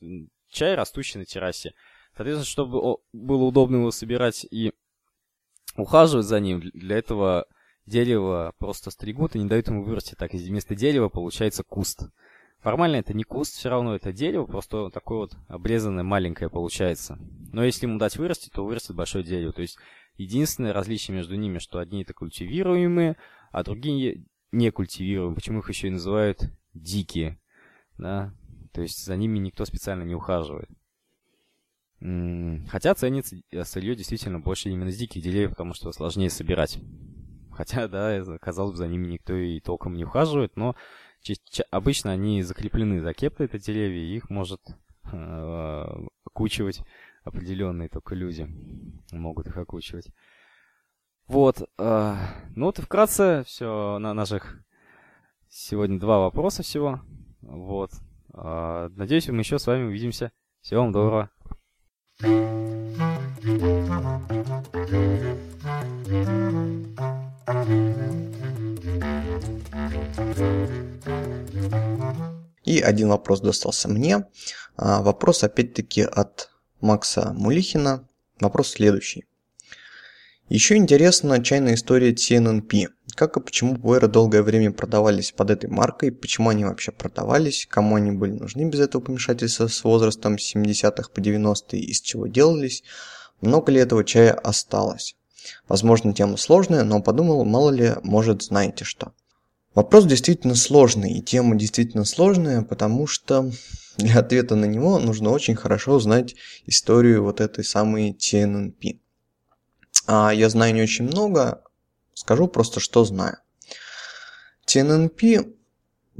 чай, 0.49 0.75
растущий 0.75 1.19
на 1.21 1.27
террасе. 1.27 1.75
Соответственно, 2.17 2.47
чтобы 2.47 2.99
было 3.13 3.45
удобно 3.45 3.77
его 3.77 3.91
собирать 3.91 4.47
и 4.51 4.73
ухаживать 5.77 6.27
за 6.27 6.41
ним, 6.41 6.61
для 6.61 6.99
этого 6.99 7.47
дерево 7.87 8.55
просто 8.59 8.91
стригут 8.91 9.35
и 9.35 9.39
не 9.39 9.47
дают 9.47 9.69
ему 9.69 9.83
вырасти. 9.83 10.15
Так, 10.15 10.33
вместо 10.33 10.75
дерева 10.75 11.09
получается 11.09 11.63
куст. 11.63 12.09
Формально 12.61 12.97
это 12.97 13.15
не 13.15 13.23
куст, 13.23 13.55
все 13.55 13.69
равно 13.69 13.95
это 13.95 14.13
дерево, 14.13 14.45
просто 14.45 14.91
такое 14.91 15.19
вот 15.19 15.37
обрезанное 15.47 16.03
маленькое 16.03 16.51
получается. 16.51 17.19
Но 17.53 17.65
если 17.65 17.87
ему 17.87 17.99
дать 17.99 18.17
вырасти, 18.17 18.51
то 18.51 18.65
вырастет 18.65 18.97
большое 18.97 19.23
дерево. 19.23 19.53
То 19.53 19.63
есть 19.63 19.79
единственное 20.17 20.73
различие 20.73 21.17
между 21.17 21.37
ними, 21.37 21.59
что 21.59 21.79
одни 21.79 22.03
это 22.03 22.13
культивируемые, 22.13 23.17
а 23.53 23.63
другие 23.63 24.25
не 24.51 24.71
культивируемые. 24.71 25.37
Почему 25.37 25.61
их 25.61 25.69
еще 25.69 25.89
и 25.89 25.93
называют 25.93 26.51
дикие? 26.75 27.39
Да? 27.99 28.35
То 28.73 28.83
есть 28.83 29.05
за 29.05 29.17
ними 29.17 29.39
никто 29.39 29.65
специально 29.65 30.03
не 30.03 30.15
ухаживает. 30.15 30.69
Хотя 32.01 32.95
ценится 32.95 33.37
э, 33.51 33.65
сырье 33.65 33.95
действительно 33.95 34.39
больше 34.39 34.69
именно 34.69 34.91
с 34.91 34.97
диких 34.97 35.23
деревьев, 35.23 35.51
потому 35.51 35.73
что 35.75 35.93
сложнее 35.93 36.31
собирать. 36.31 36.79
Хотя, 37.53 37.89
да, 37.89 38.23
казалось 38.39 38.73
бы, 38.73 38.77
за 38.77 38.89
ними 38.89 39.07
никто 39.07 39.35
и 39.35 39.61
толком 39.61 39.95
не 39.95 40.05
ухаживает, 40.05 40.57
но 40.57 40.77
обычно 41.71 42.13
они 42.13 42.43
закреплены 42.43 43.01
за 43.01 43.15
кепкой, 43.15 43.47
это 43.47 43.59
деревья, 43.59 44.01
и 44.01 44.17
их 44.17 44.31
может 44.31 44.61
э, 45.11 46.07
окучивать 46.25 46.83
определенные 47.25 47.89
только 47.89 48.15
люди. 48.15 48.47
Могут 49.13 49.47
их 49.47 49.57
окучивать. 49.57 50.09
Вот. 51.27 51.69
Э, 51.79 52.15
ну 52.55 52.67
вот 52.67 52.79
и 52.79 52.83
вкратце 52.83 53.43
все 53.47 53.99
на 53.99 54.15
наших 54.15 54.63
сегодня 55.49 55.99
два 55.99 56.21
вопроса 56.21 56.63
всего. 56.63 57.01
Вот. 57.41 57.91
Э, 58.35 58.89
надеюсь, 58.95 59.29
мы 59.29 59.39
еще 59.39 59.59
с 59.59 59.67
вами 59.67 59.85
увидимся. 59.85 60.31
Всего 60.61 60.83
вам 60.83 60.93
доброго. 60.93 61.36
И 62.19 62.25
один 72.81 73.09
вопрос 73.09 73.41
достался 73.41 73.89
мне. 73.89 74.25
А, 74.77 75.03
вопрос 75.03 75.45
опять-таки 75.45 76.03
от 76.03 76.51
Макса 76.81 77.33
Мулихина. 77.35 78.09
Вопрос 78.41 78.71
следующий. 78.71 79.27
Еще 80.49 80.77
интересна 80.77 81.43
чайная 81.43 81.75
история 81.75 82.13
TNNP. 82.13 82.89
Как 83.17 83.39
и 83.39 83.41
почему 83.41 83.77
пуэры 83.77 84.09
долгое 84.09 84.43
время 84.43 84.73
продавались 84.73 85.33
под 85.33 85.51
этой 85.51 85.71
маркой, 85.71 86.13
почему 86.13 86.51
они 86.51 86.67
вообще 86.67 86.93
продавались, 86.93 87.67
кому 87.67 87.97
они 87.97 88.13
были 88.13 88.33
нужны 88.33 88.69
без 88.69 88.79
этого 88.79 89.01
помешательства 89.01 89.69
с 89.69 89.85
возрастом 89.85 90.37
70-х 90.37 91.09
по 91.15 91.21
90-е, 91.21 91.81
из 91.81 92.03
чего 92.03 92.27
делались, 92.27 92.85
много 93.41 93.73
ли 93.73 93.81
этого 93.81 94.05
чая 94.05 94.35
осталось. 94.35 95.17
Возможно, 95.67 96.13
тема 96.13 96.37
сложная, 96.37 96.85
но 96.85 97.01
подумал, 97.01 97.43
мало 97.47 97.71
ли, 97.71 97.95
может, 98.03 98.43
знаете 98.43 98.85
что. 98.85 99.13
Вопрос 99.75 100.05
действительно 100.05 100.55
сложный, 100.55 101.13
и 101.15 101.23
тема 101.23 101.57
действительно 101.57 102.05
сложная, 102.05 102.61
потому 102.61 103.07
что 103.07 103.51
для 103.97 104.19
ответа 104.19 104.57
на 104.57 104.67
него 104.67 104.99
нужно 104.99 105.31
очень 105.31 105.55
хорошо 105.55 105.99
знать 106.01 106.35
историю 106.67 107.25
вот 107.25 107.41
этой 107.41 107.65
самой 107.65 108.13
TNNP. 108.13 108.99
А 110.07 110.35
я 110.35 110.51
знаю 110.51 110.75
не 110.75 110.83
очень 110.83 111.07
много, 111.07 111.63
скажу 112.17 112.49
просто, 112.49 112.81
что 112.81 113.05
знаю. 113.05 113.37
TNNP 114.67 115.55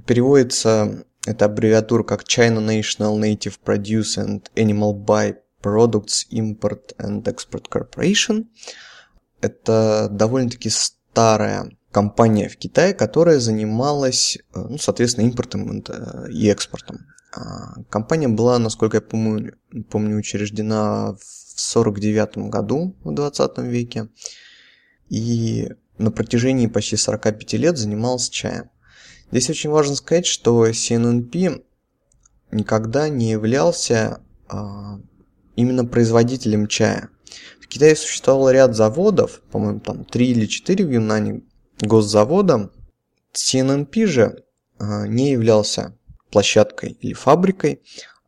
переводится, 0.07 1.05
это 1.27 1.47
аббревиатура 1.47 2.05
как 2.05 2.23
China 2.23 2.59
National 2.59 3.19
Native 3.19 3.59
Produce 3.65 4.19
and 4.19 4.43
Animal 4.55 4.95
By 4.95 5.37
Products 5.63 6.27
Import 6.31 6.95
and 6.99 7.23
Export 7.25 7.65
Corporation. 7.71 8.47
Это 9.41 10.09
довольно-таки 10.11 10.71
старая 10.71 11.71
компания 11.91 12.49
в 12.49 12.57
Китае, 12.57 12.93
которая 12.95 13.41
занималась, 13.41 14.39
ну, 14.55 14.79
соответственно, 14.79 15.25
импортом 15.25 15.83
и 16.31 16.47
экспортом. 16.49 17.07
А, 17.33 17.83
компания 17.89 18.29
была, 18.29 18.59
насколько 18.59 18.99
я 18.99 19.01
помню, 19.01 19.57
помню 19.91 20.19
учреждена 20.19 21.15
в 21.15 21.25
1949 21.57 22.51
году 22.51 22.95
в 23.03 23.15
20 23.15 23.59
веке 23.59 24.09
и 25.09 25.69
на 25.99 26.11
протяжении 26.11 26.67
почти 26.67 26.97
45 26.97 27.53
лет 27.55 27.79
занимался 27.79 28.33
чаем. 28.33 28.71
Здесь 29.31 29.51
очень 29.51 29.71
важно 29.71 29.95
сказать, 29.97 30.27
что 30.27 30.69
CNNP 30.69 31.63
никогда 32.53 33.09
не 33.09 33.31
являлся 33.31 34.21
а, 34.49 35.01
именно 35.57 35.85
производителем 35.85 36.69
чая. 36.69 37.09
В 37.61 37.67
Китае 37.67 37.97
существовал 37.97 38.51
ряд 38.51 38.77
заводов, 38.77 39.43
по-моему, 39.51 39.81
там 39.81 40.05
3 40.05 40.27
или 40.29 40.47
4 40.47 40.85
в 40.85 40.91
Юнане 40.91 41.43
госзавода. 41.81 42.71
CNNP 43.35 44.07
же 44.07 44.45
а, 44.79 45.07
не 45.07 45.33
являлся 45.33 45.97
площадкой 46.31 46.91
или 47.01 47.13
фабрикой, 47.13 47.83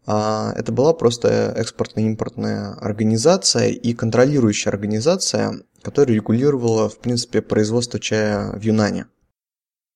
а 0.07 0.54
это 0.57 0.72
была 0.72 0.94
просто 0.94 1.52
экспортно-импортная 1.57 2.72
организация 2.72 3.68
и 3.68 3.92
контролирующая 3.92 4.72
организация, 4.72 5.62
которая 5.88 6.16
регулировала, 6.16 6.90
в 6.90 6.98
принципе, 6.98 7.40
производство 7.40 7.98
чая 7.98 8.53
в 8.53 8.61
Юнане. 8.61 9.07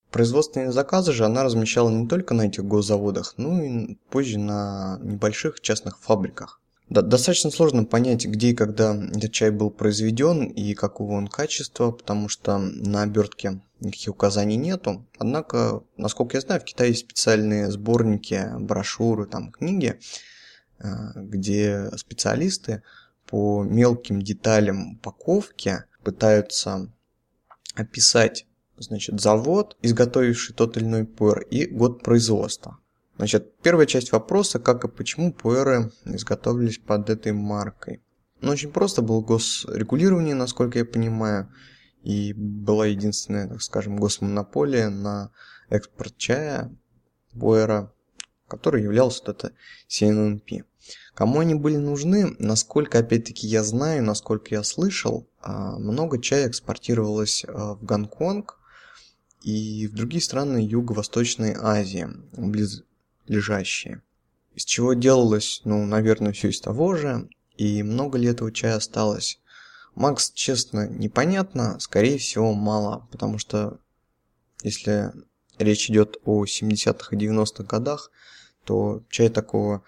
Производственные 0.09 0.71
заказы 0.71 1.11
же 1.11 1.23
она 1.23 1.43
размещала 1.43 1.91
не 1.91 2.07
только 2.07 2.33
на 2.33 2.47
этих 2.47 2.65
госзаводах, 2.65 3.35
но 3.37 3.61
и 3.61 3.97
позже 4.09 4.39
на 4.39 4.97
небольших 5.03 5.61
частных 5.61 5.99
фабриках. 5.99 6.59
Да, 6.89 7.03
достаточно 7.03 7.51
сложно 7.51 7.85
понять, 7.85 8.25
где 8.25 8.49
и 8.49 8.53
когда 8.55 8.95
этот 8.95 9.31
чай 9.31 9.51
был 9.51 9.69
произведен 9.69 10.45
и 10.45 10.73
какого 10.73 11.11
он 11.11 11.27
качества, 11.27 11.91
потому 11.91 12.27
что 12.27 12.57
на 12.57 13.03
обертке 13.03 13.61
никаких 13.79 14.15
указаний 14.15 14.57
нету. 14.57 15.05
Однако, 15.19 15.83
насколько 15.95 16.37
я 16.37 16.41
знаю, 16.41 16.59
в 16.59 16.63
Китае 16.63 16.89
есть 16.89 17.01
специальные 17.01 17.69
сборники, 17.69 18.49
брошюры, 18.57 19.27
там, 19.27 19.51
книги, 19.51 19.99
э, 20.79 20.87
где 21.15 21.91
специалисты 21.97 22.81
по 23.27 23.63
мелким 23.63 24.21
деталям 24.21 24.93
упаковки 24.93 25.83
пытаются 26.03 26.91
описать 27.75 28.45
значит, 28.77 29.19
завод, 29.19 29.77
изготовивший 29.81 30.55
тот 30.55 30.77
или 30.77 30.85
иной 30.85 31.05
пуэр, 31.05 31.41
и 31.41 31.65
год 31.65 32.03
производства. 32.03 32.79
Значит, 33.17 33.55
первая 33.61 33.85
часть 33.85 34.11
вопроса, 34.11 34.59
как 34.59 34.83
и 34.83 34.87
почему 34.87 35.31
пуэры 35.31 35.91
изготовились 36.05 36.79
под 36.79 37.09
этой 37.09 37.31
маркой. 37.31 38.01
Ну, 38.41 38.51
очень 38.51 38.71
просто 38.71 39.01
было 39.01 39.21
госрегулирование, 39.21 40.35
насколько 40.35 40.79
я 40.79 40.85
понимаю, 40.85 41.49
и 42.01 42.33
была 42.33 42.87
единственная, 42.87 43.47
так 43.47 43.61
скажем, 43.61 43.97
госмонополия 43.97 44.89
на 44.89 45.31
экспорт 45.69 46.17
чая, 46.17 46.75
пуэра, 47.39 47.93
который 48.47 48.83
являлся 48.83 49.23
вот 49.25 49.29
это 49.37 49.53
CNNP. 49.87 50.65
Кому 51.13 51.41
они 51.41 51.53
были 51.53 51.77
нужны, 51.77 52.35
насколько, 52.39 52.99
опять-таки, 52.99 53.45
я 53.45 53.63
знаю, 53.63 54.03
насколько 54.03 54.55
я 54.55 54.63
слышал, 54.63 55.27
а, 55.41 55.77
много 55.77 56.19
чая 56.19 56.47
экспортировалось 56.47 57.45
а, 57.47 57.75
в 57.75 57.83
Гонконг, 57.83 58.57
и 59.43 59.87
в 59.87 59.93
другие 59.93 60.21
страны 60.21 60.57
Юго-Восточной 60.57 61.55
Азии, 61.59 62.07
близлежащие. 62.31 64.01
Из 64.55 64.65
чего 64.65 64.93
делалось, 64.93 65.61
ну, 65.65 65.85
наверное, 65.85 66.31
все 66.31 66.49
из 66.49 66.61
того 66.61 66.95
же, 66.95 67.29
и 67.57 67.83
много 67.83 68.17
ли 68.17 68.27
этого 68.27 68.51
чая 68.51 68.77
осталось. 68.77 69.39
Макс, 69.95 70.31
честно, 70.31 70.87
непонятно, 70.87 71.77
скорее 71.79 72.17
всего, 72.17 72.53
мало, 72.53 73.07
потому 73.11 73.37
что 73.37 73.79
если 74.63 75.11
речь 75.59 75.89
идет 75.89 76.17
о 76.23 76.45
70-х 76.45 77.15
и 77.15 77.19
90-х 77.19 77.63
годах, 77.63 78.09
то 78.63 79.03
чая 79.09 79.29
такого 79.29 79.83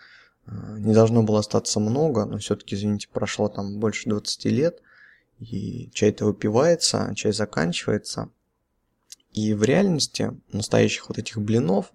не 0.48 0.94
должно 0.94 1.24
было 1.24 1.40
остаться 1.40 1.80
много, 1.80 2.26
но 2.26 2.38
все-таки, 2.38 2.76
извините, 2.76 3.08
прошло 3.12 3.50
там 3.50 3.80
больше 3.80 4.10
20 4.10 4.46
лет, 4.46 4.82
и 5.40 5.90
чай-то 5.94 6.26
выпивается, 6.26 7.12
чай 7.16 7.32
заканчивается– 7.32 8.30
и 9.36 9.54
в 9.54 9.64
реальности 9.64 10.32
настоящих 10.54 11.10
вот 11.10 11.18
этих 11.18 11.42
блинов, 11.42 11.92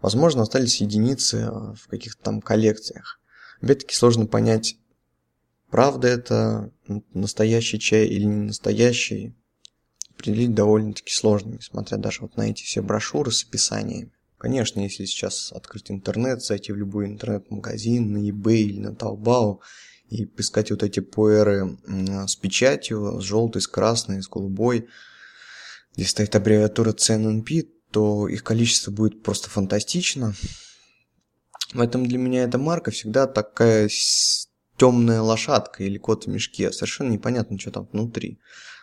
возможно, 0.00 0.42
остались 0.42 0.80
единицы 0.80 1.38
э, 1.38 1.74
в 1.74 1.88
каких-то 1.88 2.22
там 2.22 2.40
коллекциях. 2.40 3.20
Опять-таки 3.60 3.96
сложно 3.96 4.26
понять, 4.26 4.76
правда 5.68 6.06
это 6.06 6.70
настоящий 7.12 7.80
чай 7.80 8.06
или 8.06 8.24
не 8.24 8.46
настоящий. 8.46 9.34
Определить 10.10 10.54
довольно-таки 10.54 11.12
сложно, 11.12 11.54
несмотря 11.54 11.98
даже 11.98 12.22
вот 12.22 12.36
на 12.36 12.48
эти 12.48 12.62
все 12.62 12.82
брошюры 12.82 13.32
с 13.32 13.42
описаниями. 13.42 14.12
Конечно, 14.38 14.80
если 14.80 15.06
сейчас 15.06 15.52
открыть 15.52 15.90
интернет, 15.90 16.42
зайти 16.42 16.72
в 16.72 16.76
любой 16.76 17.06
интернет-магазин, 17.06 18.12
на 18.12 18.18
eBay 18.18 18.56
или 18.56 18.80
на 18.80 18.88
Taobao 18.92 19.60
и 20.08 20.26
поискать 20.26 20.70
вот 20.70 20.82
эти 20.82 21.00
пуэры 21.00 21.78
с 22.26 22.36
печатью, 22.36 23.20
с 23.20 23.24
желтой, 23.24 23.62
с 23.62 23.66
красной, 23.66 24.22
с 24.22 24.28
голубой, 24.28 24.88
где 25.96 26.04
стоит 26.04 26.36
аббревиатура 26.36 26.92
CNNP, 26.92 27.68
то 27.90 28.28
их 28.28 28.44
количество 28.44 28.90
будет 28.90 29.22
просто 29.22 29.48
фантастично. 29.48 30.34
Поэтому 31.74 32.06
для 32.06 32.18
меня 32.18 32.44
эта 32.44 32.58
марка 32.58 32.90
всегда 32.90 33.26
такая 33.26 33.88
темная 34.76 35.22
лошадка 35.22 35.82
или 35.82 35.96
кот 35.98 36.26
в 36.26 36.28
мешке. 36.28 36.70
Совершенно 36.72 37.10
непонятно, 37.10 37.58
что 37.58 37.70
там 37.70 37.88
внутри. 37.90 38.38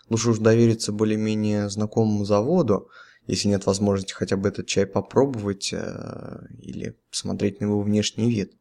Лучше 0.09 0.31
уж 0.31 0.39
довериться 0.39 0.91
более-менее 0.91 1.69
знакомому 1.69 2.25
заводу, 2.25 2.89
если 3.27 3.47
нет 3.47 3.65
возможности 3.65 4.13
хотя 4.13 4.37
бы 4.37 4.49
этот 4.49 4.67
чай 4.67 4.85
попробовать 4.85 5.71
э, 5.73 6.45
или 6.59 6.97
посмотреть 7.09 7.59
на 7.61 7.65
его 7.65 7.81
внешний 7.81 8.29
вид. 8.29 8.53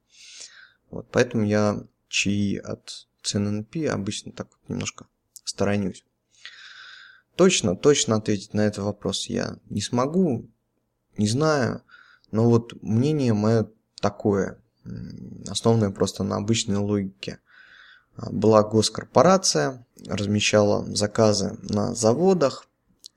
Вот, 0.90 1.08
поэтому 1.10 1.44
я 1.44 1.82
чаи 2.08 2.56
от 2.56 3.06
CNNP 3.24 3.88
обычно 3.88 4.32
так 4.32 4.48
вот 4.50 4.68
немножко 4.68 5.06
сторонюсь. 5.44 6.04
Точно, 7.36 7.76
точно 7.76 8.16
ответить 8.16 8.54
на 8.54 8.60
этот 8.60 8.84
вопрос 8.84 9.26
я 9.26 9.56
не 9.70 9.80
смогу, 9.80 10.50
не 11.16 11.26
знаю, 11.26 11.82
но 12.30 12.48
вот 12.48 12.74
мнение 12.82 13.32
мое 13.32 13.68
такое, 14.00 14.58
основанное 15.48 15.90
просто 15.90 16.24
на 16.24 16.36
обычной 16.36 16.76
логике. 16.76 17.38
Была 18.30 18.62
госкорпорация, 18.62 19.86
размещала 20.06 20.84
заказы 20.94 21.56
на 21.62 21.94
заводах 21.94 22.68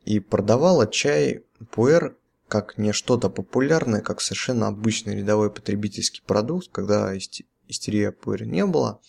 и 0.05 0.19
продавала 0.19 0.87
чай 0.87 1.43
пуэр 1.71 2.17
как 2.47 2.77
не 2.77 2.93
что-то 2.93 3.29
популярное, 3.29 4.01
как 4.01 4.21
совершенно 4.21 4.67
обычный 4.67 5.15
рядовой 5.17 5.51
потребительский 5.51 6.21
продукт, 6.25 6.69
когда 6.71 7.17
истерия 7.17 8.11
пуэр 8.11 8.45
не 8.45 8.65
было. 8.65 9.01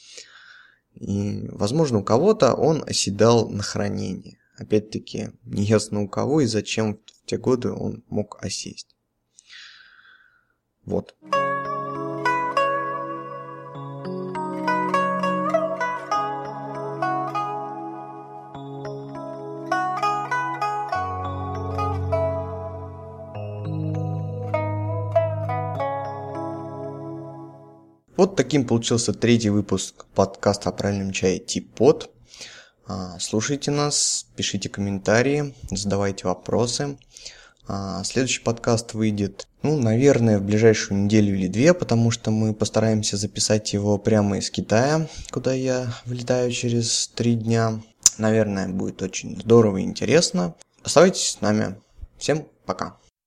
И, 0.95 1.47
возможно, 1.51 1.99
у 1.99 2.05
кого-то 2.05 2.55
он 2.55 2.83
оседал 2.87 3.51
на 3.51 3.63
хранение. 3.63 4.39
Опять-таки, 4.57 5.33
неясно 5.45 6.01
у 6.01 6.09
кого 6.09 6.41
и 6.41 6.47
зачем 6.47 6.95
в 6.95 7.27
те 7.27 7.37
годы 7.37 7.71
он 7.71 8.03
мог 8.09 8.43
осесть. 8.43 8.97
Вот. 10.87 11.15
Вот 11.21 11.46
таким 28.37 28.67
получился 28.67 29.13
третий 29.13 29.51
выпуск 29.51 30.05
подкаста 30.15 30.69
о 30.69 30.73
правильном 30.73 31.11
чае 31.13 31.39
Типот. 31.39 32.11
А, 32.87 33.19
слушайте 33.19 33.71
нас, 33.71 34.27
пишите 34.37 34.69
комментарии, 34.69 35.55
задавайте 35.71 36.27
вопросы. 36.27 36.99
А, 37.67 38.05
следующий 38.05 38.43
подкаст 38.43 38.95
выйдет, 38.95 39.49
ну, 39.63 39.79
наверное, 39.79 40.39
в 40.39 40.43
ближайшую 40.43 41.05
неделю 41.05 41.35
или 41.35 41.49
две, 41.49 41.75
потому 41.75 42.11
что 42.11 42.31
мы 42.31 42.55
постараемся 42.55 43.17
записать 43.17 43.73
его 43.73 43.99
прямо 43.99 44.39
из 44.39 44.51
Китая, 44.51 45.09
куда 45.31 45.53
я 45.53 45.93
влетаю 46.05 46.53
через 46.53 47.09
три 47.09 47.35
дня. 47.35 47.81
Наверное, 48.19 48.69
будет 48.69 49.03
очень 49.03 49.41
здорово 49.41 49.79
и 49.79 49.83
интересно. 49.83 50.55
Оставайтесь 50.83 51.31
с 51.31 51.41
нами. 51.41 51.77
Всем 52.19 52.47
пока. 52.67 52.99